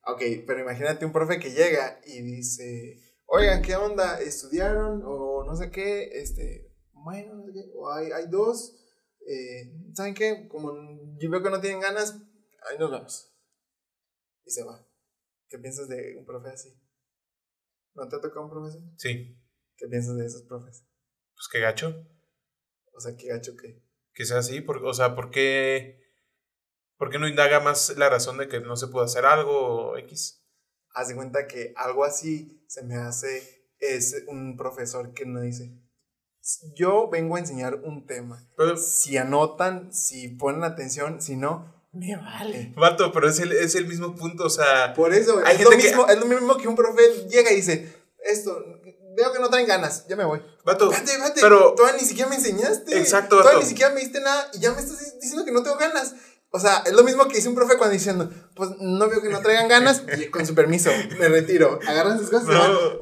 [0.02, 4.20] ok, pero imagínate un profe que llega y dice, oigan, ¿qué onda?
[4.20, 5.02] ¿Estudiaron?
[5.04, 8.74] O no sé qué, este, bueno, no sé qué, o hay, hay dos,
[9.26, 10.48] eh, ¿saben qué?
[10.48, 10.72] Como
[11.18, 12.12] yo veo que no tienen ganas,
[12.70, 13.32] ahí nos vemos.
[14.44, 14.86] Y se va.
[15.48, 16.68] ¿Qué piensas de un profe así?
[17.94, 18.84] ¿No te ha tocado un profe así?
[18.98, 19.42] Sí,
[19.76, 20.84] ¿Qué piensas de esos profes?
[21.34, 22.06] pues qué gacho.
[22.92, 23.84] O sea, qué gacho que...
[24.14, 26.00] Que sea así, por- o sea, ¿por qué,
[26.96, 29.96] ¿por qué no indaga más la razón de que no se puede hacer algo o
[29.98, 30.45] X?
[30.98, 35.70] Haz de cuenta que algo así se me hace es un profesor que no dice,
[36.74, 38.48] yo vengo a enseñar un tema.
[38.56, 42.72] Pero, Si anotan, si ponen atención, si no, me vale.
[42.76, 45.70] vato, pero es el, es el mismo punto, o sea, Por eso, Hay es lo,
[45.70, 47.92] gente que- mismo, es lo mismo que un profe llega y dice,
[48.24, 48.58] esto,
[49.16, 50.40] veo que no traen ganas, ya me voy.
[50.64, 52.98] vato, Espérate, espérate, pero- todavía ni siquiera me enseñaste.
[52.98, 53.62] Exacto, Todavía vato.
[53.64, 56.14] ni siquiera me diste nada y ya me estás diciendo que no tengo ganas.
[56.56, 59.28] O sea, es lo mismo que dice un profe cuando diciendo, pues no veo que
[59.28, 61.78] no traigan ganas, y con su permiso, me retiro.
[61.86, 62.72] Agarran sus cosas y van.
[62.72, 62.98] No.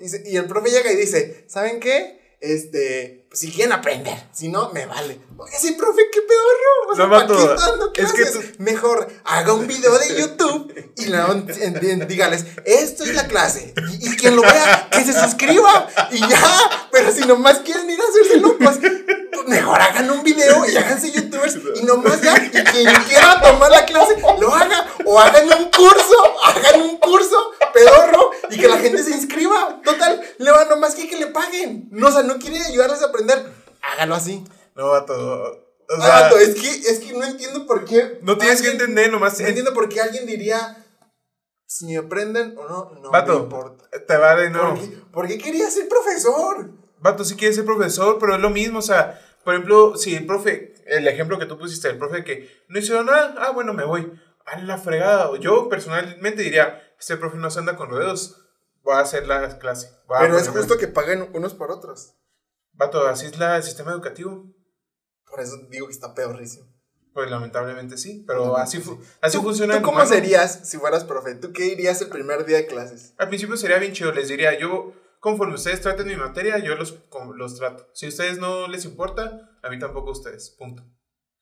[0.00, 2.36] Y, se- y el profe llega y dice, ¿saben qué?
[2.40, 5.20] Este, pues, si quieren aprender, si no, me vale.
[5.38, 6.92] Oye, sí, profe, qué pedorro.
[6.92, 8.58] O sea, No, ¿para qué dando es que clases?
[8.60, 13.72] Mejor haga un video de YouTube y luego en- en- dígales, esto es la clase.
[14.00, 15.88] Y, y quien lo vea, que se suscriba.
[16.10, 20.68] Y ya, pero si nomás quieren ir a hacerse locos, pues mejor hagan un video
[20.68, 24.86] y háganse youtubers y nomás ya, y quien quiera tomar la clase, lo haga.
[25.06, 27.36] O hagan un curso, hagan un curso
[27.72, 29.80] pedorro y que la gente se inscriba.
[29.84, 31.88] Total, le va nomás que, que le paguen.
[31.90, 33.19] No, o sea, no quieren ayudarles a aprender.
[33.82, 34.44] Hágalo así.
[34.74, 38.18] no, vato, o Ah, sea, es que, es que no entiendo por qué.
[38.22, 40.76] no tienes que alguien- entender, nomás No entiendo por qué alguien diría
[41.66, 43.84] si aprenden o no, no me Vato, importa.
[44.06, 44.74] te vale, no.
[44.74, 46.70] ¿Por, qué, por qué quería ser profesor?
[47.00, 50.26] Vato, sí quiere ser profesor, pero es lo mismo, o sea, por ejemplo, si el
[50.26, 53.84] profe, el ejemplo que tú pusiste, el profe que no hizo nada, ah, bueno, me
[53.84, 54.12] voy.
[54.46, 55.30] A la fregada.
[55.38, 58.36] Yo personalmente diría, este profe no se anda con rodeos,
[58.82, 59.88] voy a hacer la clase.
[60.08, 62.14] a Pero es justo que paguen unos por otros.
[62.72, 64.52] Vato, así es la, el sistema educativo.
[65.28, 66.66] Por eso digo que está peorrísimo.
[67.12, 69.76] Pues lamentablemente sí, pero así, fu- así ¿Tú, funciona.
[69.78, 70.08] ¿Tú cómo humano.
[70.10, 71.34] serías si fueras profe?
[71.34, 73.14] ¿Tú qué dirías el primer día de clases?
[73.18, 76.96] Al principio sería bien chido, les diría, yo, conforme ustedes traten mi materia, yo los,
[77.36, 77.88] los trato.
[77.94, 80.84] Si a ustedes no les importa, a mí tampoco a ustedes, punto.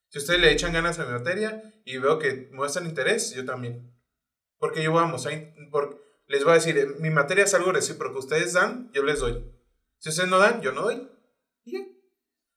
[0.08, 3.94] Si ustedes le echan ganas a mi materia y veo que muestran interés, yo también.
[4.58, 7.72] Porque yo vamos, a in- por- les voy a decir, eh, mi materia es algo
[7.72, 9.44] recíproco, ustedes dan, yo les doy.
[9.98, 11.10] Si ustedes no dan, yo no doy.
[11.68, 11.84] Y ya.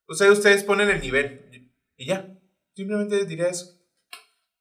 [0.08, 2.28] Ustedes, ustedes ponen el nivel y ya.
[2.74, 3.78] Simplemente diría eso.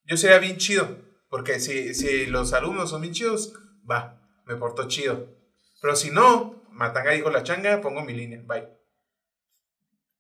[0.03, 0.97] Yo sería bien chido,
[1.29, 3.53] porque si, si los alumnos son bien chidos,
[3.89, 5.29] va, me porto chido.
[5.81, 8.67] Pero si no, Matanga dijo la changa, pongo mi línea, bye.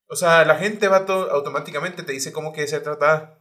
[0.07, 3.37] O sea, la gente, vato, automáticamente te dice cómo quiere ser tratada.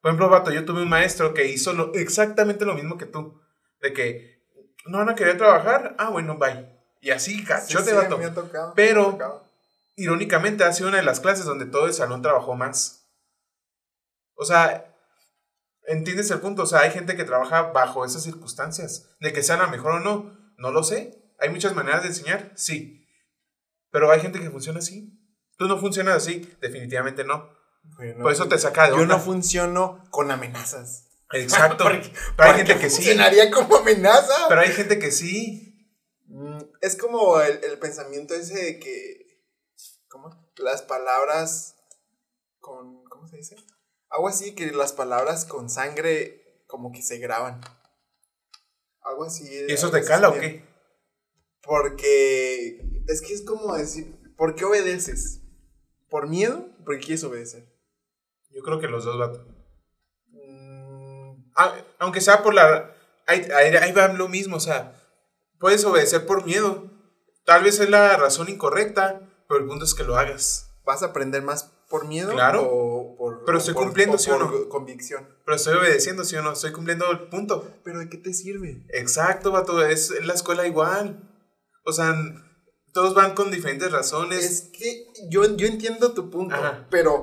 [0.00, 3.40] Por ejemplo, vato, yo tuve un maestro que hizo lo- exactamente lo mismo que tú.
[3.80, 4.42] De que
[4.86, 6.78] no van a querer trabajar, ah, bueno, bye.
[7.00, 8.18] Y así, cachote, Sí, sí, vato.
[8.18, 9.49] me ha tocado, Pero- me ha tocado.
[9.96, 13.08] Irónicamente, ha sido una de las clases donde todo el salón trabajó más.
[14.34, 14.96] O sea,
[15.86, 16.62] ¿entiendes el punto?
[16.62, 19.10] O sea, hay gente que trabaja bajo esas circunstancias.
[19.20, 21.22] De que sea la mejor o no, no lo sé.
[21.38, 23.06] Hay muchas maneras de enseñar, sí.
[23.90, 25.16] Pero hay gente que funciona así.
[25.56, 27.50] Tú no funcionas así, definitivamente no.
[27.96, 29.16] Bueno, Por eso te saca de Yo onda.
[29.16, 31.08] no funciono con amenazas.
[31.32, 31.84] Exacto.
[31.84, 32.96] Porque- Pero hay ¿Por gente que sí.
[32.96, 34.46] Funcionaría como amenaza.
[34.48, 35.66] Pero hay gente que sí.
[36.26, 39.19] Mm, Es como el, el pensamiento ese de que.
[40.10, 40.52] ¿Cómo?
[40.56, 41.76] Las palabras
[42.58, 43.04] con.
[43.04, 43.56] ¿Cómo se dice?
[44.10, 47.60] Algo así, que las palabras con sangre como que se graban.
[49.00, 49.48] Algo así.
[49.48, 50.62] ¿Y eso algo te cala o qué?
[51.62, 52.80] Porque.
[53.06, 54.18] Es que es como decir.
[54.36, 55.42] ¿Por qué obedeces?
[56.08, 56.68] ¿Por miedo?
[56.84, 57.72] ¿Por qué quieres obedecer?
[58.50, 59.46] Yo creo que los dos vatos.
[60.26, 60.90] Mm,
[61.60, 62.94] Ah, aunque sea por la...
[63.26, 64.94] Ahí, ahí, ahí va lo mismo, o sea,
[65.58, 66.90] puedes obedecer por miedo.
[67.44, 70.70] Tal vez es la razón incorrecta, pero el punto es que lo hagas.
[70.86, 72.32] ¿Vas a aprender más por miedo?
[72.32, 72.62] Claro.
[72.70, 74.68] O por, Pero o estoy por- cumpliendo, o ¿sí o no?
[74.70, 75.28] convicción.
[75.44, 76.52] Pero estoy obedeciendo, ¿sí o no?
[76.52, 77.68] Estoy cumpliendo el punto.
[77.84, 78.86] ¿Pero de qué te sirve?
[78.94, 81.28] Exacto, vato, es la escuela igual.
[81.84, 82.14] O sea,
[82.92, 84.44] todos van con diferentes razones.
[84.44, 86.86] Es que yo, yo entiendo tu punto, Ajá.
[86.90, 87.22] pero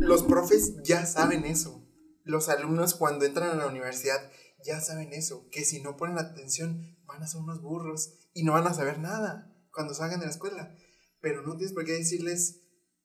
[0.00, 1.86] los profes ya saben eso.
[2.24, 4.30] Los alumnos cuando entran a la universidad
[4.64, 8.52] ya saben eso, que si no ponen atención van a ser unos burros y no
[8.52, 10.74] van a saber nada cuando salgan de la escuela.
[11.22, 12.60] Pero no tienes por qué decirles,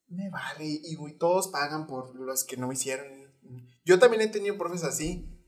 [0.09, 3.07] me vale, y güey, todos pagan por los que no hicieron.
[3.85, 5.41] Yo también he tenido profes así,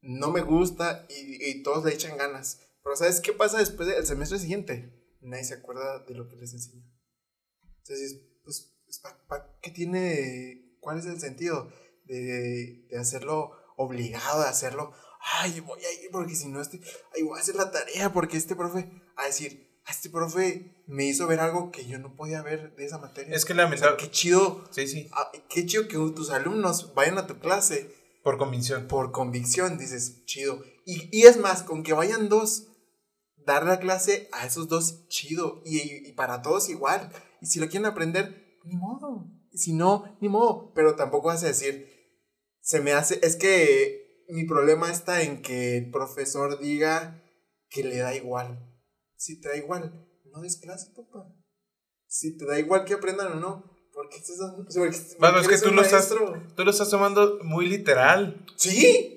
[0.00, 2.60] no me gusta y, y todos le echan ganas.
[2.82, 4.92] Pero ¿sabes qué pasa después del semestre siguiente?
[5.20, 6.84] Nadie se acuerda de lo que les enseñó.
[7.78, 8.74] Entonces, pues,
[9.28, 10.76] ¿para qué tiene?
[10.80, 11.70] ¿Cuál es el sentido
[12.04, 14.92] de, de hacerlo obligado, de hacerlo?
[15.38, 16.80] Ay, voy a ir porque si no, este,
[17.14, 21.26] ay, voy a hacer la tarea porque este profe, a decir, este profe me hizo
[21.26, 23.34] ver algo que yo no podía ver de esa materia.
[23.34, 23.96] Es que O sea, lamentable.
[23.98, 27.90] qué chido, Sí, sí, ah, qué chido que tus alumnos vayan a tu clase
[28.22, 28.86] por convicción.
[28.88, 30.62] por convicción, dices, chido.
[30.86, 32.68] Y, y es más, con que vayan dos,
[33.46, 35.62] dar la clase a esos dos, chido.
[35.64, 37.10] Y, y para todos igual.
[37.40, 39.26] Y si lo quieren aprender, ni modo.
[39.52, 40.72] Y si no, ni modo.
[40.74, 41.90] Pero tampoco vas a decir,
[42.60, 47.22] se me hace, es que mi problema está en que el profesor diga
[47.68, 48.70] que le da igual.
[49.24, 49.90] Si te da igual,
[50.30, 51.26] no des clase, papá.
[52.06, 54.64] Si te da igual que aprendan o no, ¿por qué estás dando?
[54.66, 56.42] porque- Bueno, porque es que tú lo, estás, maestro.
[56.54, 58.44] tú lo estás tomando muy literal.
[58.56, 59.10] Sí,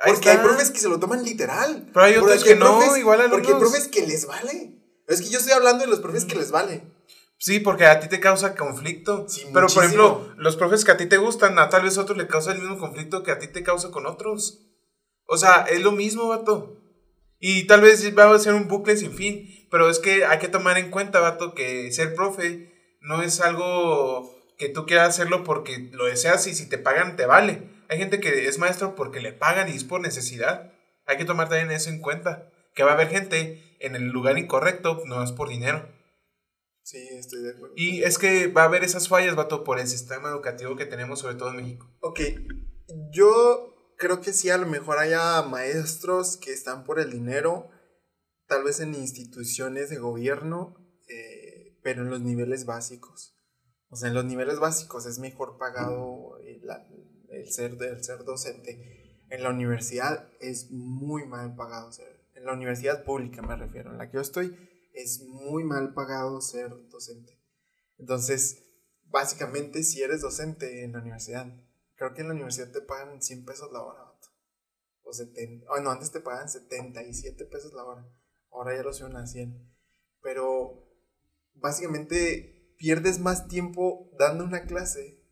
[0.00, 1.88] Ahí porque hay profes que se lo toman literal.
[1.94, 4.74] Pero hay Porque otros que no, profes- igual Porque hay profes que les vale.
[5.06, 6.82] Es que yo estoy hablando de los profes que les vale.
[7.38, 9.26] Sí, porque a ti te causa conflicto.
[9.28, 12.00] Sí, Pero, por ejemplo, los profes que a ti te gustan, a tal vez a
[12.02, 14.66] otro le causa el mismo conflicto que a ti te causa con otros.
[15.28, 16.82] O sea, es lo mismo, vato.
[17.38, 19.66] Y tal vez va a ser un bucle sin fin.
[19.70, 24.34] Pero es que hay que tomar en cuenta, vato, que ser profe no es algo
[24.58, 27.62] que tú quieras hacerlo porque lo deseas y si te pagan te vale.
[27.88, 30.72] Hay gente que es maestro porque le pagan y es por necesidad.
[31.06, 32.50] Hay que tomar también eso en cuenta.
[32.74, 35.88] Que va a haber gente en el lugar incorrecto, no es por dinero.
[36.82, 37.74] Sí, estoy de acuerdo.
[37.76, 41.20] Y es que va a haber esas fallas, vato, por el sistema educativo que tenemos,
[41.20, 41.90] sobre todo en México.
[42.00, 42.20] Ok,
[43.10, 47.70] yo creo que sí, a lo mejor haya maestros que están por el dinero,
[48.46, 50.76] tal vez en instituciones de gobierno,
[51.08, 53.36] eh, pero en los niveles básicos.
[53.88, 59.22] O sea, en los niveles básicos es mejor pagado el, ser, el ser docente.
[59.30, 62.24] En la universidad es muy mal pagado ser.
[62.34, 64.56] En la universidad pública me refiero, en la que yo estoy,
[64.92, 67.40] es muy mal pagado ser docente.
[67.98, 68.62] Entonces,
[69.04, 71.46] básicamente, si eres docente en la universidad,
[71.96, 74.28] creo que en la universidad te pagan 100 pesos la hora, vato.
[75.02, 78.08] O 70, oh, no, antes te pagaban 77 pesos la hora.
[78.50, 79.72] Ahora ya lo subieron a 100.
[80.22, 80.88] Pero
[81.54, 85.22] básicamente pierdes más tiempo dando una clase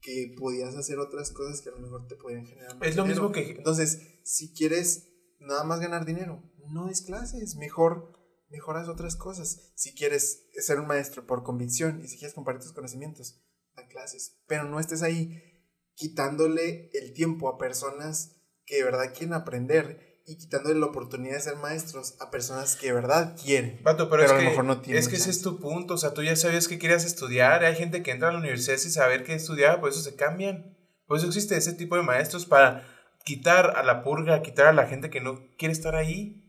[0.00, 3.04] que podías hacer otras cosas que a lo mejor te podían generar más Es lo
[3.04, 3.28] dinero.
[3.28, 3.52] mismo que...
[3.52, 5.08] Entonces, si quieres
[5.40, 8.12] nada más ganar dinero, no des clases, mejor
[8.48, 9.72] mejoras otras cosas.
[9.74, 13.42] Si quieres ser un maestro por convicción y si quieres compartir tus conocimientos,
[13.74, 15.55] da clases, pero no estés ahí
[15.96, 21.40] quitándole el tiempo a personas que de verdad quieren aprender y quitándole la oportunidad de
[21.40, 23.80] ser maestros a personas que de verdad quieren.
[23.82, 25.60] Vato, pero, Pero a lo es, que, mejor no tienen es que ese es tu
[25.60, 25.94] punto.
[25.94, 27.64] O sea, tú ya sabías que querías estudiar.
[27.64, 30.76] Hay gente que entra a la universidad sin saber qué estudiar, por eso se cambian.
[31.06, 32.84] Por eso existe ese tipo de maestros para
[33.24, 36.42] quitar a la purga, quitar a la gente que no quiere estar ahí.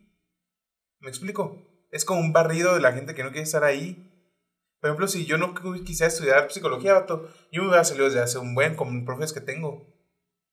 [1.00, 1.64] ¿Me explico?
[1.92, 4.17] Es como un barrido de la gente que no quiere estar ahí.
[4.80, 8.22] Por ejemplo, si yo no qu- quisiera estudiar psicología, vato, yo me hubiera salido desde
[8.22, 9.86] hace un buen, como profes que tengo.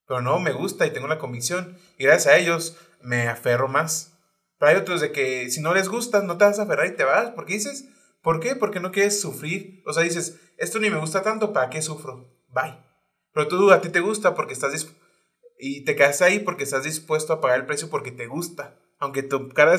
[0.07, 1.79] Pero no, me gusta y tengo la convicción.
[1.99, 4.19] Y gracias a ellos me aferro más.
[4.59, 6.97] Pero hay otros de que si no les gusta, no te vas a aferrar y
[6.97, 7.31] te vas.
[7.31, 7.87] ¿Por qué dices?
[8.23, 8.57] ¿Por qué?
[8.57, 9.83] Porque no quieres sufrir.
[9.87, 12.31] O sea, dices, esto ni me gusta tanto, ¿para qué sufro?
[12.49, 12.79] Bye.
[13.33, 14.87] Pero tú a ti te gusta porque estás
[15.59, 18.79] y te quedas ahí porque estás dispuesto a pagar el precio porque te gusta.
[18.99, 19.77] Aunque tu cara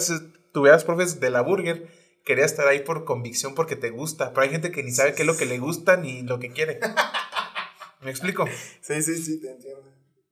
[0.51, 1.89] tuvieras profes de la burger,
[2.25, 4.33] quería estar ahí por convicción porque te gusta.
[4.33, 6.51] Pero hay gente que ni sabe qué es lo que le gusta ni lo que
[6.51, 6.79] quiere.
[8.01, 8.45] ¿Me explico?
[8.81, 9.83] Sí, sí, sí, te entiendo.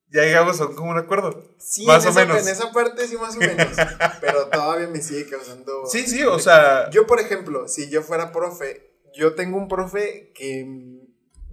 [0.09, 1.55] Ya llegamos a un acuerdo.
[1.57, 2.41] Sí, más o menos.
[2.41, 3.75] En esa parte sí, más o menos.
[4.21, 5.85] pero todavía me sigue causando.
[5.87, 6.89] Sí, sí, o sea.
[6.91, 10.65] Yo, por ejemplo, si yo fuera profe, yo tengo un profe que.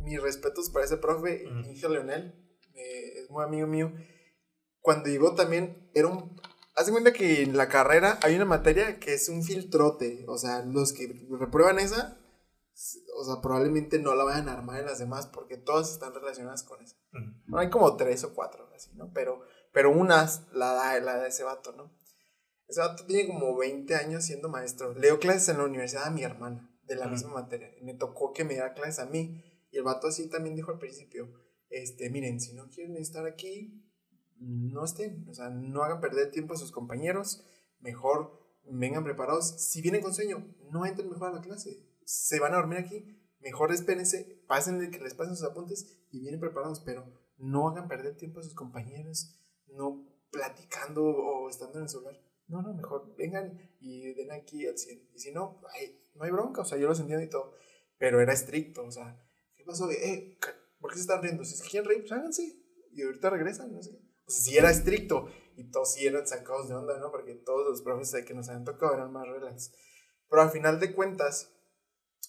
[0.03, 2.34] Mis respetos para ese profe, Inge Leonel
[3.30, 3.93] muy amigo mío,
[4.80, 6.39] cuando llegó también era un...
[6.74, 10.64] Haz cuenta que en la carrera hay una materia que es un filtrote, o sea,
[10.64, 12.18] los que reprueban esa,
[13.16, 16.62] o sea, probablemente no la vayan a armar en las demás porque todas están relacionadas
[16.62, 16.96] con eso.
[17.54, 19.12] hay como tres o cuatro, así, ¿no?
[19.12, 19.42] Pero,
[19.72, 21.92] pero unas la da, la da ese vato, ¿no?
[22.70, 24.94] Ese vato tiene como 20 años siendo maestro.
[24.94, 27.68] Leo clases en la universidad a mi hermana, de la misma materia.
[27.76, 29.42] Y me tocó que me diera clases a mí.
[29.72, 31.28] Y el vato así también dijo al principio,
[31.68, 33.89] este, miren, si no quieren estar aquí,
[34.41, 37.45] no estén, o sea, no hagan perder tiempo a sus compañeros,
[37.80, 39.51] mejor vengan preparados.
[39.62, 43.05] Si vienen con sueño, no entren mejor a la clase, se van a dormir aquí,
[43.41, 48.16] mejor espérense, pasen que les pasen sus apuntes y vienen preparados, pero no hagan perder
[48.16, 49.38] tiempo a sus compañeros,
[49.68, 52.20] no platicando o estando en el celular.
[52.49, 55.11] No, no, mejor vengan y den aquí al 100.
[55.14, 55.61] Y si no,
[56.14, 57.55] no hay bronca, o sea, yo lo entiendo y todo.
[57.97, 59.22] Pero era estricto, o sea,
[59.57, 59.88] ¿qué pasó?
[59.91, 60.36] Eh,
[60.80, 61.45] ¿Por qué se están riendo?
[61.45, 62.57] Si se quieren reír, pues háganse.
[62.93, 64.01] Y ahorita regresan, no sé.
[64.30, 67.10] O sea, si era estricto y todos sí eran sacados de onda, ¿no?
[67.10, 69.72] Porque todos los profes que nos habían tocado eran más relax.
[70.28, 71.50] Pero al final de cuentas,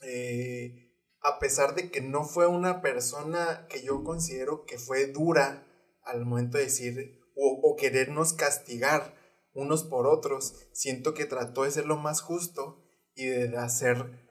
[0.02, 5.68] eh, a pesar de que no fue una persona que yo considero que fue dura
[6.04, 9.16] al momento de decir o, o querernos castigar
[9.54, 12.84] unos por otros, siento que trató de ser lo más justo
[13.14, 14.28] y de hacer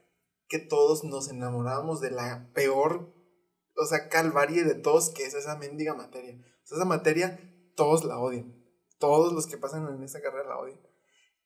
[0.49, 3.13] que todos nos enamoráramos de la peor
[3.75, 6.35] o sea, calvarie de todos que es esa mendiga materia.
[6.63, 7.39] O sea, esa materia
[7.81, 8.53] todos la odian.
[8.99, 10.79] Todos los que pasan en esa carrera la odian.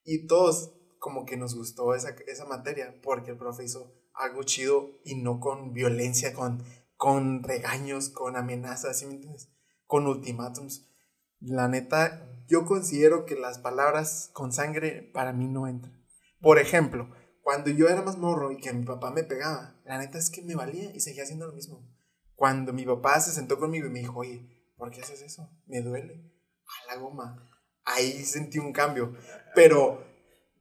[0.03, 4.99] Y todos como que nos gustó esa, esa materia porque el profe hizo algo chido
[5.05, 6.61] y no con violencia, con,
[6.97, 9.49] con regaños, con amenazas, ¿sí me entiendes?
[9.85, 10.89] Con ultimátums.
[11.39, 16.05] La neta, yo considero que las palabras con sangre para mí no entran.
[16.41, 17.09] Por ejemplo,
[17.43, 20.41] cuando yo era más morro y que mi papá me pegaba, la neta es que
[20.41, 21.89] me valía y seguía haciendo lo mismo.
[22.35, 25.49] Cuando mi papá se sentó conmigo y me dijo, oye, ¿por qué haces eso?
[25.65, 26.31] Me duele.
[26.65, 27.49] A la goma.
[27.83, 29.13] Ahí sentí un cambio.
[29.53, 30.03] Pero...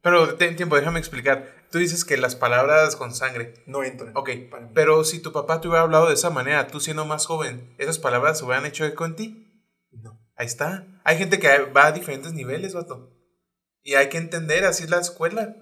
[0.02, 1.66] Pero ten tiempo, déjame explicar.
[1.70, 3.54] Tú dices que las palabras con sangre...
[3.66, 4.14] No entran.
[4.14, 4.30] Ok,
[4.74, 7.98] pero si tu papá te hubiera hablado de esa manera, tú siendo más joven, ¿esas
[7.98, 9.64] palabras se hubieran hecho eco en ti?
[9.90, 10.20] No.
[10.36, 10.86] Ahí está.
[11.04, 13.10] Hay gente que va a diferentes niveles, vato.
[13.82, 15.56] Y hay que entender, así es la escuela.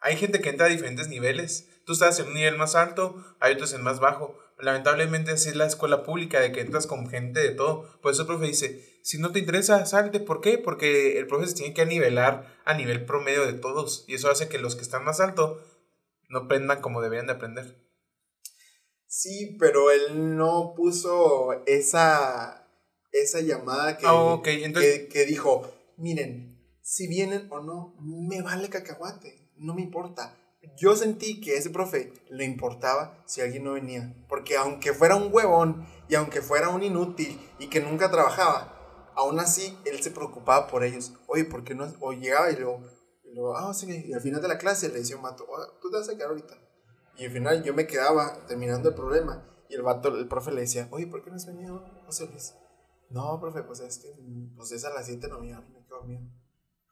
[0.00, 1.68] Hay gente que entra a diferentes niveles.
[1.84, 5.56] Tú estás en un nivel más alto, hay otros en más bajo lamentablemente así es
[5.56, 8.00] la escuela pública, de que entras con gente de todo.
[8.00, 10.20] Por eso el profe dice, si no te interesa, salte.
[10.20, 10.58] ¿Por qué?
[10.58, 14.04] Porque el profe se tiene que nivelar a nivel promedio de todos.
[14.08, 15.62] Y eso hace que los que están más alto
[16.28, 17.76] no aprendan como deberían de aprender.
[19.06, 22.68] Sí, pero él no puso esa,
[23.10, 29.50] esa llamada que, ah, que, que dijo, miren, si vienen o no, me vale cacahuate,
[29.56, 30.39] no me importa
[30.76, 34.14] yo sentí que ese profe le importaba si alguien no venía.
[34.28, 39.40] Porque aunque fuera un huevón y aunque fuera un inútil y que nunca trabajaba, aún
[39.40, 41.14] así él se preocupaba por ellos.
[41.26, 41.92] Oye, ¿por qué no?
[42.00, 45.22] O llegaba y luego, ah, sí, y al final de la clase le decía un
[45.22, 45.46] vato,
[45.80, 46.54] tú te vas a quedar ahorita.
[47.16, 50.62] Y al final yo me quedaba terminando el problema y el vato, el profe le
[50.62, 52.54] decía, oye, ¿por qué no has venido, José Luis?
[53.10, 54.08] No, profe, pues es que
[54.56, 56.22] pues es a las 7 de la me quedo dormido.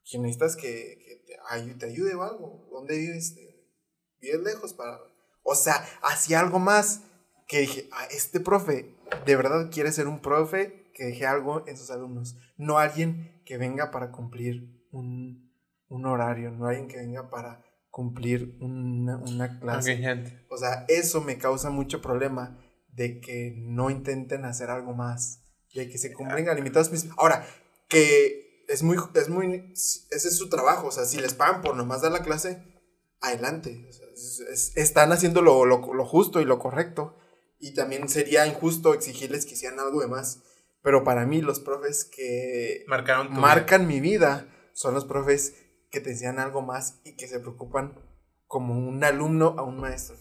[0.08, 2.66] ¿Quién necesitas que, que te, te, ayude o algo?
[2.70, 3.36] ¿Dónde vives?
[4.20, 4.98] Bien lejos para...
[5.42, 7.02] O sea, hacía algo más
[7.46, 8.94] que dije, ah, este profe
[9.24, 13.56] de verdad quiere ser un profe que deje algo en sus alumnos, no alguien que
[13.56, 15.50] venga para cumplir un,
[15.88, 20.44] un horario, no alguien que venga para cumplir una, una clase.
[20.50, 22.58] O sea, eso me causa mucho problema
[22.92, 26.90] de que no intenten hacer algo más, de que se cumplen a limitados.
[27.16, 27.46] Ahora,
[27.88, 31.76] que es muy, es muy, ese es su trabajo, o sea, si les pagan por
[31.76, 32.62] nomás dar la clase,
[33.20, 33.88] adelante.
[34.74, 37.16] Están haciendo lo, lo, justo y lo correcto.
[37.60, 40.42] Y también sería injusto exigirles que hicieran algo de más.
[40.82, 45.54] Pero para mí los profes que Marcaron marcan mi vida son los profes
[45.90, 47.98] que te enseñan algo más y que se preocupan
[48.46, 50.16] como un alumno a un maestro.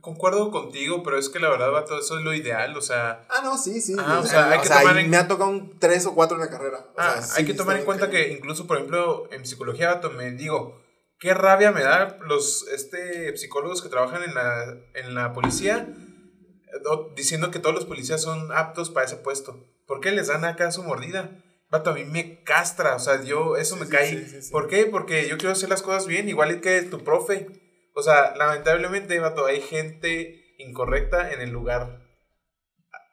[0.00, 3.26] concuerdo contigo, pero es que la verdad, vato, eso es lo ideal, o sea...
[3.28, 3.94] Ah, no, sí, sí.
[3.98, 6.42] Ah, o sea, hay que tomar en- me ha tocado un tres o cuatro en
[6.44, 6.78] la carrera.
[6.78, 9.94] O Ah, sea, hay sí, que tomar en cuenta que incluso, por ejemplo, en psicología,
[9.94, 10.80] vato, me digo,
[11.18, 16.80] qué rabia me da los este, psicólogos que trabajan en la, en la policía eh,
[16.84, 19.64] do- diciendo que todos los policías son aptos para ese puesto.
[19.86, 21.42] ¿Por qué les dan acá su mordida?
[21.70, 24.26] Vato, a mí me castra, o sea, yo, eso me sí, cae.
[24.42, 24.50] sí.
[24.52, 24.86] ¿Por qué?
[24.86, 27.46] Porque yo quiero hacer las cosas bien, igual que tu profe.
[27.94, 32.05] O sea, lamentablemente, vato, hay gente incorrecta en el lugar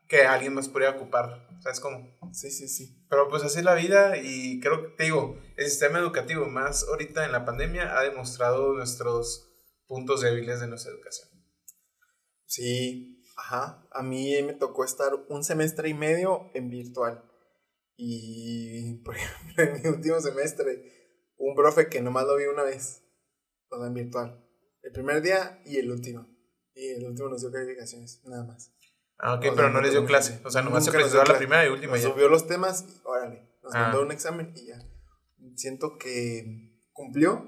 [0.07, 1.47] que alguien más podría ocupar.
[1.61, 2.17] ¿Sabes cómo?
[2.33, 3.05] Sí, sí, sí.
[3.09, 6.85] Pero pues así es la vida y creo que te digo, el sistema educativo más
[6.89, 9.49] ahorita en la pandemia ha demostrado nuestros
[9.87, 11.29] puntos débiles de nuestra educación.
[12.45, 13.87] Sí, ajá.
[13.91, 17.23] A mí me tocó estar un semestre y medio en virtual.
[17.95, 23.03] Y, por ejemplo, en mi último semestre, un profe que nomás lo vi una vez,
[23.69, 24.43] o sea, en virtual.
[24.81, 26.27] El primer día y el último.
[26.73, 28.72] Y el último nos dio calificaciones, nada más.
[29.19, 30.41] Ah, ok, pero no les dio clase.
[30.43, 32.09] O sea, nomás se presentó dio la primera y última Nos ya.
[32.09, 33.83] subió los temas y órale, nos Ah.
[33.83, 34.79] mandó un examen y ya.
[35.55, 37.45] Siento que cumplió,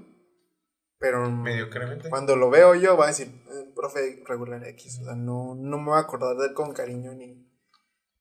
[1.00, 2.10] pero Mediocremente.
[2.10, 5.78] cuando lo veo yo va a decir, "Eh, profe regular X, o sea, no, no
[5.78, 7.44] me voy a acordar de él con cariño ni...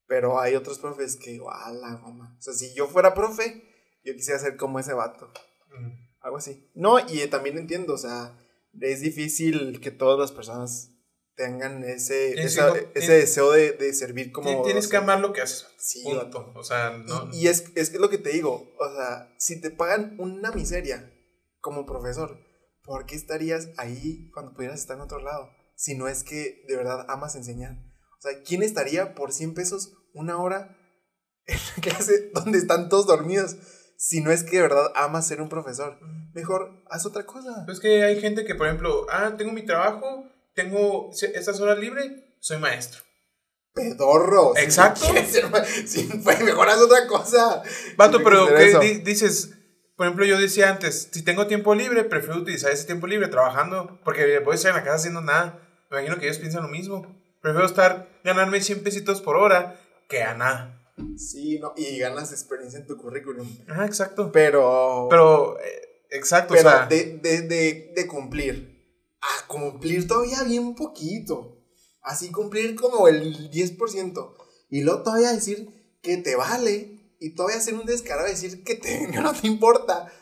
[0.06, 2.36] Pero hay otros profes que, a la goma.
[2.38, 3.64] O sea, si yo fuera profe,
[4.04, 5.32] yo quisiera ser como ese vato.
[5.70, 5.92] Mm.
[6.20, 6.70] Algo así.
[6.74, 8.36] No, y eh, también entiendo, o sea,
[8.80, 10.90] es difícil que todas las personas
[11.36, 14.48] tengan ese, Tienes esa- que- ese tienes- deseo de, de servir como...
[14.62, 15.66] Ti- Tienes que amar lo que haces.
[15.78, 16.52] Sí, Punto.
[16.54, 17.28] O sea, no.
[17.32, 21.12] y, y es, es lo que te digo, o sea, si te pagan una miseria
[21.60, 22.38] como profesor,
[22.84, 25.48] ¿por qué estarías ahí cuando pudieras estar en otro lado?
[25.76, 27.72] Si no es que de verdad amas enseñar.
[28.18, 30.76] O sea, ¿quién estaría por 100 pesos una hora
[31.46, 33.56] en la clase donde están todos dormidos?
[33.96, 35.98] Si no es que de verdad amas ser un profesor.
[36.34, 37.64] Mejor haz otra cosa.
[37.70, 40.24] Es que hay gente que, por ejemplo, ah, tengo mi trabajo,
[40.54, 43.00] tengo estas horas libres, soy maestro.
[43.74, 44.56] Pedorro.
[44.56, 45.06] Exacto.
[45.86, 47.62] Si, pues, mejor haz otra cosa.
[47.96, 49.50] Vato, Si pero ¿qué dices?
[49.96, 54.00] Por ejemplo, yo decía antes, si tengo tiempo libre, prefiero utilizar ese tiempo libre trabajando,
[54.04, 55.60] porque voy a estar en la casa haciendo nada.
[55.90, 57.06] Me imagino que ellos piensan lo mismo.
[57.40, 59.78] Prefiero estar, ganarme 100 pesitos por hora
[60.08, 60.80] que a nada.
[61.16, 63.48] Sí, no, y ganas experiencia en tu currículum.
[63.68, 64.30] Ajá, exacto.
[64.32, 65.08] Pero.
[65.10, 68.73] Pero, eh, exacto, pero o sea, de, de, de, de cumplir.
[69.24, 71.58] A cumplir todavía bien poquito.
[72.02, 74.34] Así cumplir como el 10%.
[74.70, 77.16] Y luego todavía decir que te vale.
[77.20, 80.12] Y todavía hacer un descarado decir que, te, que no te importa.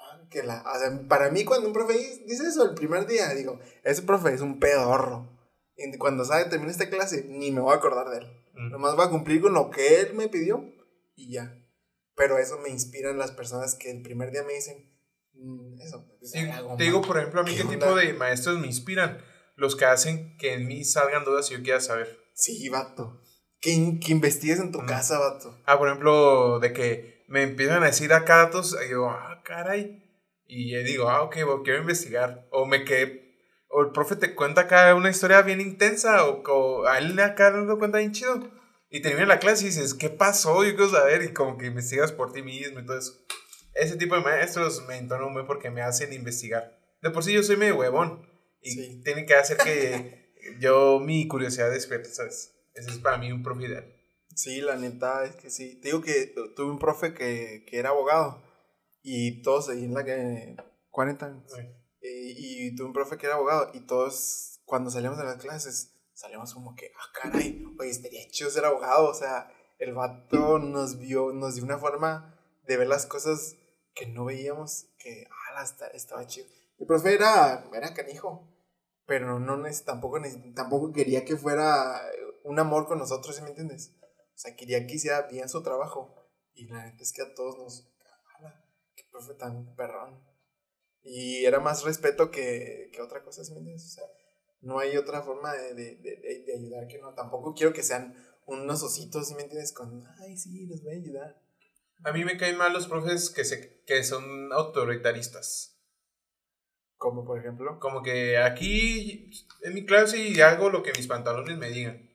[0.00, 1.94] Ah, Que la, o sea, para mí cuando un profe
[2.26, 5.28] dice eso el primer día, digo, ese profe es un pedorro.
[5.76, 8.26] Y cuando sabe termina esta clase, ni me voy a acordar de él.
[8.54, 8.70] Mm.
[8.70, 10.64] Nomás voy a cumplir con lo que él me pidió
[11.14, 11.54] y ya.
[12.16, 14.97] Pero eso me inspira en las personas que el primer día me dicen, "Mm,
[15.80, 16.04] eso.
[16.18, 16.38] pues, Sí,
[16.76, 17.06] te digo, mal".
[17.08, 19.18] por ejemplo, a mí ¿Qué tipo de maestros me inspiran.
[19.56, 22.18] Los que hacen que en mí salgan dudas y yo quiera saber.
[22.34, 23.20] Sí, vato.
[23.60, 24.86] Que, que investigues en tu Mm.
[24.86, 25.60] casa, vato.
[25.66, 30.04] Ah, por ejemplo, de que me empiezan a decir acá datos, y yo, ah, caray.
[30.46, 32.46] Y yo digo, ah, ok, bueno, quiero investigar.
[32.52, 33.34] O me quedé,
[33.68, 37.50] o el profe te cuenta acá una historia bien intensa, o, o a él acá
[37.50, 38.48] lo cuenta bien chido.
[38.90, 40.64] Y termina la clase y dices, ¿qué pasó?
[40.64, 43.12] Yo quiero saber, y como que investigas por ti mismo y todo eso.
[43.78, 46.78] Ese tipo de maestros me entonan porque me hacen investigar.
[47.02, 48.26] De por sí yo soy medio huevón.
[48.60, 49.02] Y Sí.
[49.04, 52.54] tienen que hacer que yo mi curiosidad despierte, ¿sabes?
[52.74, 53.94] Ese es para mí un profe ideal.
[54.34, 55.80] Sí, la neta es que sí.
[55.80, 58.42] Te digo que tuve un profe que, que era abogado
[59.02, 60.56] y todos ahí en la que
[60.90, 61.52] 40 años.
[62.02, 65.94] Y, y tuve un profe que era abogado y todos cuando salíamos de las clases
[66.14, 69.08] salíamos como que, ah, caray, oye, estaría chido ser abogado.
[69.08, 72.34] O sea, el vato nos vio, nos dio una forma
[72.66, 73.56] de ver las cosas
[73.98, 76.46] que no veíamos que, ah, estaba chido.
[76.78, 78.48] El profe era, era canijo,
[79.06, 80.18] pero no, tampoco,
[80.54, 82.00] tampoco quería que fuera
[82.44, 83.92] un amor con nosotros, ¿sí me entiendes?
[84.02, 86.14] O sea, quería que hiciera bien su trabajo.
[86.54, 87.88] Y la neta es que a todos nos,
[88.38, 90.22] ala, qué profe tan perrón.
[91.02, 93.86] Y era más respeto que, que otra cosa, ¿sí me entiendes?
[93.86, 94.04] O sea,
[94.60, 97.14] no hay otra forma de, de, de- de ayudar que no.
[97.14, 98.14] Tampoco quiero que sean
[98.46, 99.72] unos ositos, ¿sí me entiendes?
[99.72, 101.42] Con, ay, sí, les voy a ayudar.
[102.04, 105.78] A mí me caen mal los profes que, se, que son autoritaristas.
[106.96, 107.78] Como por ejemplo.
[107.78, 109.30] Como que aquí
[109.62, 112.08] en mi clase y hago lo que mis pantalones me digan.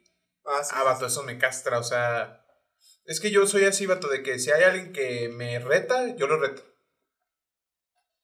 [0.46, 0.72] Ah, sí.
[0.76, 2.40] Ah, vato, eso me castra, o sea...
[3.06, 6.28] Es que yo soy así, vato, de que si hay alguien que me reta, yo
[6.28, 6.64] lo reto.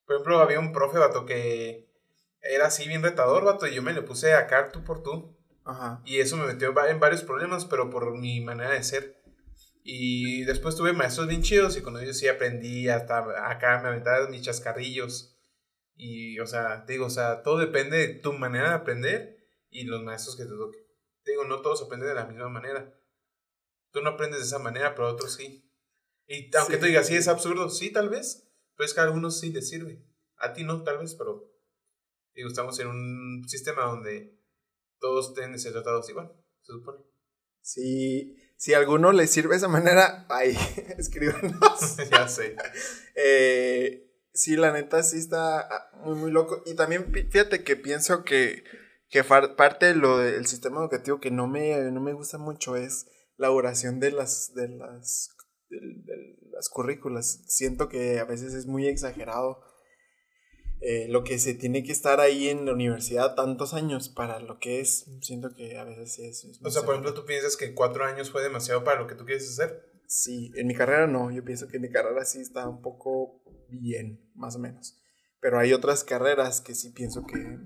[0.05, 1.89] Por ejemplo, había un profe, vato, que
[2.41, 5.38] era así bien retador, vato, y yo me le puse acá tú por tú.
[5.66, 6.01] Ajá.
[6.05, 9.18] Y eso me metió en varios problemas, pero por mi manera de ser.
[9.91, 14.29] Y después tuve maestros bien chidos y con ellos sí aprendí hasta acá, me aventaba
[14.29, 15.35] mis chascarrillos.
[15.95, 19.85] Y, o sea, te digo, o sea, todo depende de tu manera de aprender y
[19.85, 20.85] los maestros que te toquen.
[21.23, 23.01] Te digo, no todos aprenden de la misma manera.
[23.91, 25.67] Tú no aprendes de esa manera, pero otros sí.
[26.27, 29.39] Y aunque tú digas, sí, es absurdo, sí, tal vez, pero es que a algunos
[29.39, 30.05] sí les sirve.
[30.37, 31.51] A ti no, tal vez, pero
[32.35, 34.39] digo, estamos en un sistema donde
[34.99, 36.31] todos tienen que ser tratados igual,
[36.61, 36.99] se supone.
[37.61, 40.53] Sí, si a alguno le sirve esa manera, ahí,
[40.97, 41.95] escríbanos.
[42.12, 42.57] ya sé.
[43.16, 46.62] Eh, sí, la neta sí está ah, muy, muy loco.
[46.66, 48.66] Y también fíjate que pienso que,
[49.07, 53.07] que parte de lo del sistema educativo que no me, no me gusta mucho es
[53.38, 55.30] la duración de las, de las,
[55.70, 55.80] de,
[56.51, 57.45] las currículas.
[57.47, 59.62] Siento que a veces es muy exagerado.
[60.82, 64.59] Eh, lo que se tiene que estar ahí en la universidad tantos años para lo
[64.59, 66.59] que es, siento que a veces sí es.
[66.63, 69.25] o sea, por ejemplo, ¿tú piensas que cuatro años fue demasiado para lo que tú
[69.25, 69.91] quieres hacer?
[70.07, 73.43] Sí, en mi carrera no, yo pienso que en mi carrera sí está un poco
[73.67, 74.97] bien, más o menos.
[75.41, 77.59] Pero hay otras carreras que sí pienso que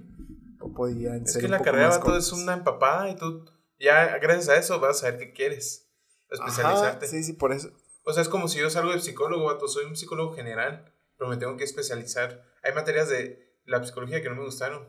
[0.75, 1.37] podían ser.
[1.37, 3.45] Es que la carrera todo es una empapada y tú
[3.79, 5.89] ya gracias a eso vas a saber qué quieres.
[6.29, 7.07] Especializarte.
[7.07, 7.69] sí, sí, por eso.
[8.05, 10.92] O sea, es como si yo salgo de psicólogo, vato, soy un psicólogo general,
[11.23, 12.43] pero me tengo que especializar.
[12.63, 14.85] Hay materias de la psicología que no me gustaron,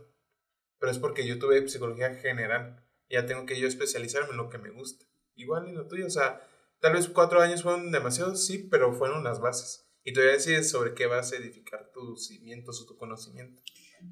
[0.81, 2.85] pero es porque yo tuve psicología general.
[3.09, 5.07] Ya tengo que yo especializarme en lo que me gusta.
[5.37, 6.45] Igual en lo tuyo, o sea,
[6.81, 9.87] tal vez cuatro años fueron demasiados, sí, pero fueron las bases.
[10.03, 13.63] Y todavía decides sobre qué vas a edificar tus cimientos o tu conocimiento.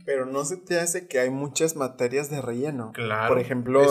[0.06, 2.92] Pero no se te hace que hay muchas materias de relleno.
[2.94, 3.34] Claro.
[3.34, 3.84] Por ejemplo,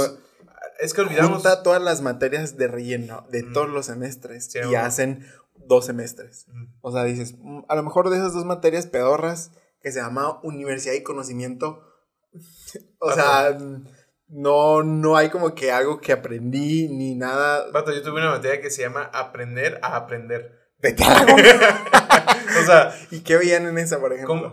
[0.79, 1.33] es, que olvidamos.
[1.33, 5.27] Junta todas las materias de relleno de todos los semestres y hacen
[5.67, 6.47] dos semestres.
[6.81, 9.51] O sea, dices, mm, a lo mejor de esas dos materias pedorras
[9.81, 11.83] que se llama Universidad y Conocimiento,
[12.99, 13.57] o sea,
[14.27, 17.69] no, no hay como que algo que aprendí ni nada.
[17.71, 20.59] Vato, yo tuve una materia que se llama Aprender a Aprender.
[20.81, 24.51] o sea, ¿y qué veían en esa, por ejemplo?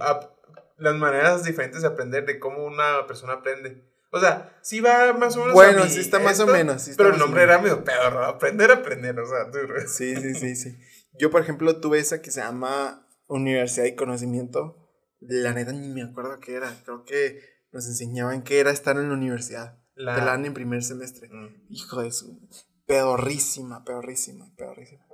[0.78, 3.84] las maneras diferentes de aprender, de cómo una persona aprende.
[4.11, 5.54] O sea, sí va más o menos.
[5.54, 6.88] Bueno, sí está más o menos.
[6.96, 9.59] pero el nombre era medio pedo, Aprender a aprender, o sea, tú.
[9.86, 10.78] Sí, sí, sí, sí.
[11.12, 14.90] Yo, por ejemplo, tuve esa que se llama Universidad y Conocimiento.
[15.20, 16.72] La neta ni me acuerdo qué era.
[16.84, 17.40] Creo que
[17.72, 19.78] nos enseñaban qué era estar en la universidad.
[19.94, 20.14] La...
[20.14, 21.28] Te la dan en primer semestre.
[21.28, 21.66] Mm.
[21.70, 22.40] Hijo de su.
[22.86, 25.04] Pedorrísima, pedorrísima, pedorrísima.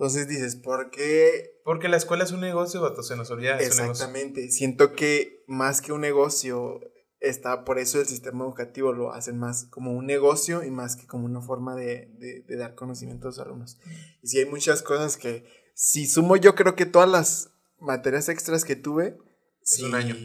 [0.00, 1.60] Entonces dices, ¿por qué?
[1.62, 3.58] Porque la escuela es un negocio, vato, se nos olvida.
[3.58, 4.50] Exactamente.
[4.50, 6.80] Siento que más que un negocio,
[7.20, 11.06] está, por eso el sistema educativo lo hacen más como un negocio y más que
[11.06, 13.78] como una forma de, de, dar conocimiento a los alumnos.
[14.22, 15.44] Y si hay muchas cosas que,
[15.74, 19.18] si sumo yo creo que todas las materias extras que tuve,
[19.62, 20.16] es un año.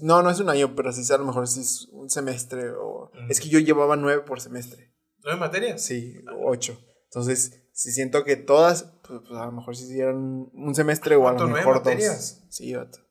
[0.00, 3.10] No, no es un año, pero sí a lo mejor sí es un semestre o...
[3.28, 4.94] Es que yo llevaba nueve por semestre.
[5.22, 5.82] ¿Nueve materias?
[5.82, 6.14] Sí,
[6.44, 6.78] ocho.
[7.06, 11.28] Entonces, si siento que todas, pues, pues, a lo mejor si hicieran un semestre o
[11.28, 12.44] a lo mejor dos.
[12.48, 13.03] Sí, vato.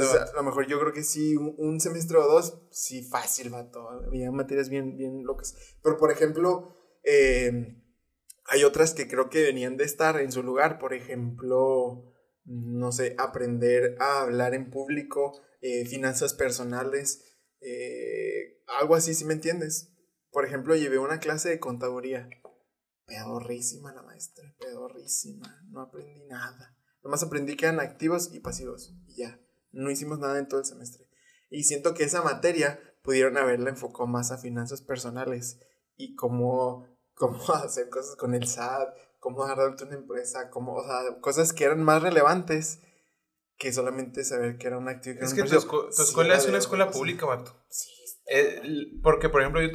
[0.00, 3.88] Entonces, a lo mejor yo creo que sí, un, semestre o dos, sí, fácil, vato.
[3.88, 5.54] Había materias bien, bien locas.
[5.82, 7.76] Pero, por ejemplo, eh,
[8.44, 10.78] hay otras que creo que venían de estar en su lugar.
[10.78, 12.12] Por ejemplo,
[12.44, 17.24] no sé, aprender a hablar en público, eh, finanzas personales,
[17.60, 19.92] eh, algo así, si me entiendes?
[20.30, 22.28] Por ejemplo, llevé una clase de contaduría
[23.06, 25.62] pedorrísima la maestra, pedorrísima.
[25.70, 26.76] No aprendí nada.
[27.02, 28.94] Nomás aprendí que eran activos y pasivos.
[29.06, 29.40] Y ya.
[29.76, 31.06] No hicimos nada en todo el semestre.
[31.50, 35.60] Y siento que esa materia pudieron haberla enfocado más a finanzas personales
[35.96, 41.20] y cómo, cómo hacer cosas con el SAT, cómo agarrarte una empresa, cómo, o sea,
[41.20, 42.80] cosas que eran más relevantes
[43.56, 45.20] que solamente saber que era un activo.
[45.20, 47.56] es que tu, escuela es una escuela pública, vato.
[47.70, 47.90] Sí.
[48.28, 48.60] Eh,
[49.02, 49.70] porque, por ejemplo, yo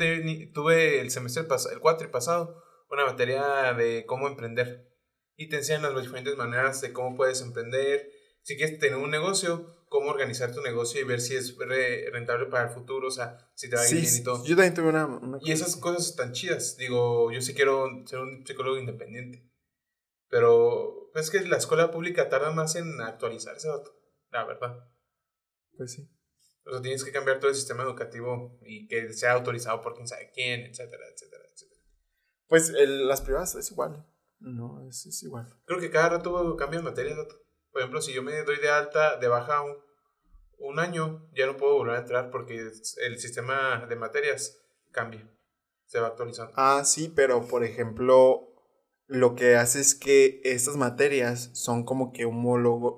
[0.53, 4.91] tuve el semestre pasado, el cuatri pasado, una materia de cómo emprender.
[5.35, 8.11] Y te enseñan las diferentes maneras de cómo puedes emprender.
[8.43, 12.69] Si quieres tener un negocio, cómo organizar tu negocio y ver si es rentable para
[12.69, 14.41] el futuro, o sea, si te va ir bien y todo.
[14.45, 16.77] Yo también tuve una, Y esas cosas están chidas.
[16.77, 19.51] Digo, yo sí quiero ser un psicólogo independiente.
[20.29, 23.67] Pero es que la escuela pública tarda más en actualizarse,
[24.31, 24.89] la verdad.
[25.75, 26.09] Pues sí.
[26.65, 30.07] O sea, tienes que cambiar todo el sistema educativo y que sea autorizado por quién
[30.07, 31.81] sabe quién, etcétera, etcétera, etcétera.
[32.47, 34.07] Pues el, las privadas es igual.
[34.39, 35.53] No, es, es, igual.
[35.65, 37.17] Creo que cada rato cambian materias.
[37.71, 39.77] Por ejemplo, si yo me doy de alta, de baja un,
[40.59, 44.61] un año, ya no puedo volver a entrar porque el sistema de materias
[44.91, 45.27] cambia.
[45.85, 46.53] Se va actualizando.
[46.55, 48.51] Ah, sí, pero por ejemplo,
[49.07, 52.97] lo que hace es que estas materias son como que homólogo,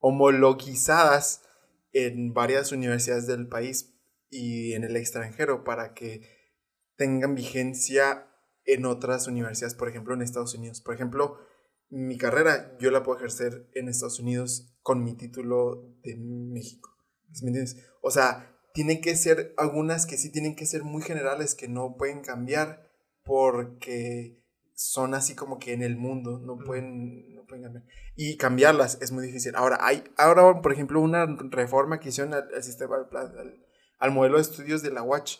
[0.00, 1.42] homologizadas
[1.92, 3.94] en varias universidades del país
[4.30, 6.22] y en el extranjero para que
[6.96, 8.29] tengan vigencia
[8.64, 10.80] en otras universidades, por ejemplo en Estados Unidos.
[10.80, 11.38] Por ejemplo,
[11.90, 16.90] mi carrera yo la puedo ejercer en Estados Unidos con mi título de México.
[17.32, 17.84] ¿Sí ¿Me entiendes?
[18.00, 21.96] O sea, tienen que ser algunas que sí tienen que ser muy generales, que no
[21.96, 22.88] pueden cambiar
[23.24, 24.40] porque
[24.74, 27.84] son así como que en el mundo, no pueden, no pueden cambiar.
[28.16, 29.54] Y cambiarlas es muy difícil.
[29.56, 33.64] Ahora, hay ahora, por ejemplo, una reforma que hicieron al, sistema, al,
[33.98, 35.36] al modelo de estudios de la Watch,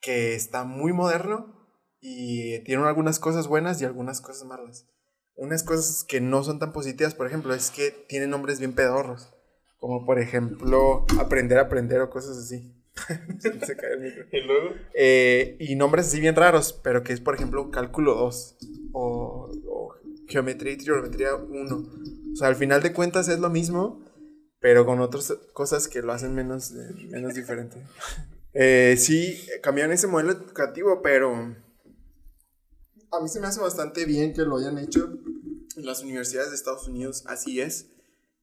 [0.00, 1.59] que está muy moderno
[2.00, 4.86] y tiene algunas cosas buenas y algunas cosas malas.
[5.36, 9.32] Unas cosas que no son tan positivas, por ejemplo, es que tiene nombres bien pedorros.
[9.78, 12.74] Como por ejemplo, aprender a aprender o cosas así.
[13.38, 14.26] Se cae el micro.
[14.30, 14.74] ¿Y luego?
[14.94, 18.56] Eh, y nombres así bien raros, pero que es por ejemplo cálculo 2
[18.92, 19.94] o, o
[20.28, 21.76] geometría y trigonometría 1.
[22.32, 24.04] O sea, al final de cuentas es lo mismo,
[24.60, 27.82] pero con otras cosas que lo hacen menos, eh, menos diferente.
[28.52, 31.54] Eh, sí, cambiaron ese modelo educativo, pero
[33.12, 35.18] a mí se me hace bastante bien que lo hayan hecho
[35.76, 37.90] en las universidades de Estados Unidos, así es.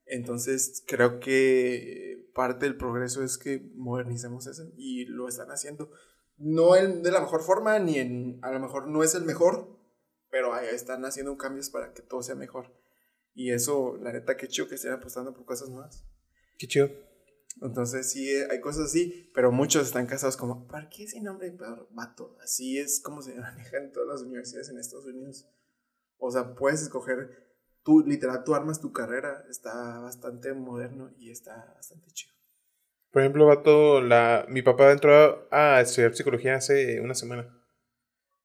[0.05, 5.91] Entonces creo que parte del progreso es que modernicemos eso y lo están haciendo.
[6.37, 9.77] No de la mejor forma, ni en, a lo mejor no es el mejor,
[10.29, 12.71] pero están haciendo cambios para que todo sea mejor.
[13.33, 16.03] Y eso, la neta, qué chido que estén apostando por cosas nuevas.
[16.57, 16.89] Qué chido.
[17.61, 21.57] Entonces sí, hay cosas así, pero muchos están casados como, ¿para qué ese nombre de
[21.91, 22.37] vato?
[22.43, 25.47] Así es como se maneja en todas las universidades en Estados Unidos.
[26.17, 27.47] O sea, puedes escoger
[27.83, 32.33] tú, literal, tú armas tu carrera, está bastante moderno y está bastante chido.
[33.11, 37.53] Por ejemplo, vato, la, mi papá entró a estudiar psicología hace una semana.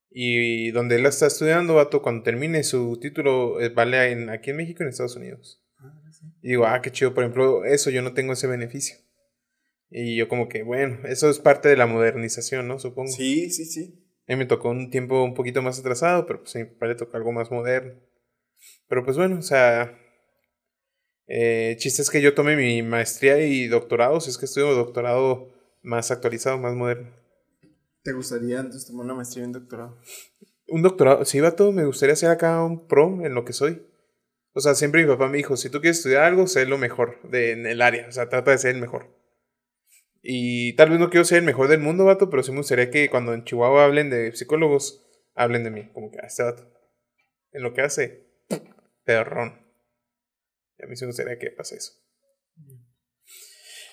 [0.09, 4.57] Y donde él está estudiando, vato, cuando termine su título, eh, vale en, aquí en
[4.57, 5.62] México y en Estados Unidos.
[5.83, 6.01] Ah,
[6.41, 8.97] y digo, ah, qué chido, por ejemplo, eso yo no tengo ese beneficio.
[9.89, 12.79] Y yo como que, bueno, eso es parte de la modernización, ¿no?
[12.79, 13.11] Supongo.
[13.11, 14.03] Sí, sí, sí.
[14.27, 16.87] A mí me tocó un tiempo un poquito más atrasado, pero pues a mi papá
[16.87, 17.99] le tocó algo más moderno.
[18.87, 19.97] Pero pues bueno, o sea,
[21.27, 25.51] eh, chiste es que yo tomé mi maestría y doctorado, si es que estudio doctorado
[25.81, 27.11] más actualizado, más moderno.
[28.03, 29.97] ¿Te gustaría entonces tomar una maestría y un doctorado?
[30.67, 33.85] Un doctorado, sí, todo me gustaría ser acá un pro en lo que soy.
[34.53, 37.19] O sea, siempre mi papá me dijo, si tú quieres estudiar algo, sé lo mejor
[37.29, 39.17] de, en el área, o sea, trata de ser el mejor.
[40.21, 42.89] Y tal vez no quiero ser el mejor del mundo, vato, pero sí me gustaría
[42.91, 46.43] que cuando en Chihuahua hablen de psicólogos, hablen de mí, como que a ah, este
[46.43, 46.71] vato.
[47.51, 48.27] En lo que hace,
[49.03, 49.59] perrón.
[50.77, 51.93] Y a mí sí me gustaría que pase eso.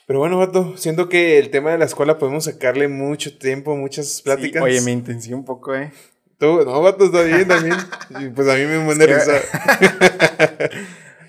[0.06, 4.22] Pero bueno, vato, siento que el tema de la escuela podemos sacarle mucho tiempo, muchas
[4.22, 4.62] pláticas.
[4.62, 5.92] oye, me intenté un poco, ¿eh?
[6.40, 7.76] Tú, no, vato, está bien también.
[8.18, 9.40] y pues a mí me muere risa.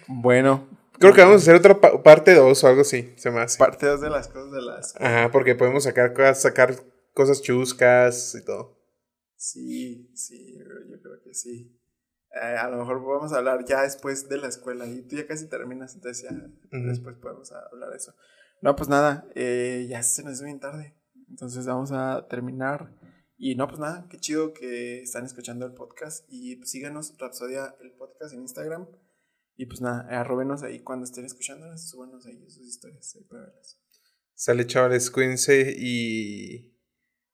[0.07, 0.70] bueno.
[0.99, 3.57] Creo que vamos a hacer otra parte 2 o algo así, se me hace.
[3.57, 4.95] Parte 2 de las cosas de las.
[5.01, 6.76] Ajá, porque podemos sacar cosas, sacar
[7.14, 8.80] cosas chuscas y todo.
[9.36, 11.78] Sí, sí, yo creo que sí.
[12.34, 15.49] Eh, a lo mejor podemos hablar ya después de la escuela y tú ya casi
[15.49, 16.38] terminas, entonces ya
[16.72, 18.14] después podemos hablar de eso.
[18.62, 20.95] No, pues nada, eh, ya se nos hizo bien tarde,
[21.28, 22.89] entonces vamos a terminar.
[23.44, 27.76] Y no, pues nada, qué chido que están escuchando el podcast y pues síganos, Rapsodia,
[27.82, 28.88] el podcast en Instagram.
[29.56, 33.80] Y pues nada, arrobenos ahí cuando estén escuchando, súbanos ahí sus historias ahí para verlas.
[34.36, 36.72] Sale chavales, cuídense y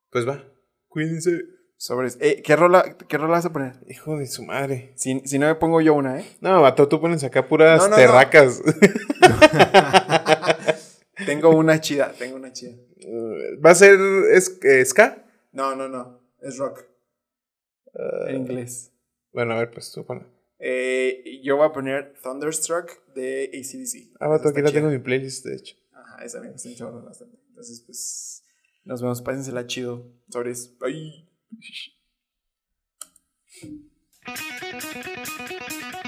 [0.09, 0.49] pues va,
[0.87, 1.41] cuídense.
[1.75, 2.17] Sobres.
[2.21, 3.73] Eh, ¿qué, rola, ¿Qué rola vas a poner?
[3.87, 4.93] Hijo de su madre.
[4.95, 6.25] Si, si no me pongo yo una, ¿eh?
[6.39, 8.63] No, vato, tú pones acá puras terracas.
[11.25, 12.77] tengo una chida, tengo una chida.
[13.05, 13.99] Uh, ¿Va a ser
[14.31, 14.57] es,
[14.89, 15.26] ska?
[15.51, 16.21] No, no, no.
[16.41, 16.85] Es rock.
[17.93, 18.91] en uh, inglés.
[19.31, 20.05] Bueno, a ver, pues tú.
[20.59, 24.15] Eh, yo voy a poner Thunderstruck de ACDC.
[24.19, 25.75] Ah, vato, aquí la tengo en mi playlist, de hecho.
[25.93, 27.37] Ajá, esa me gusta mucho bastante.
[27.49, 28.43] Entonces, pues.
[28.83, 30.11] Nos vemos, pásensela chido.
[30.29, 30.77] Sobres.
[30.79, 31.27] Bye.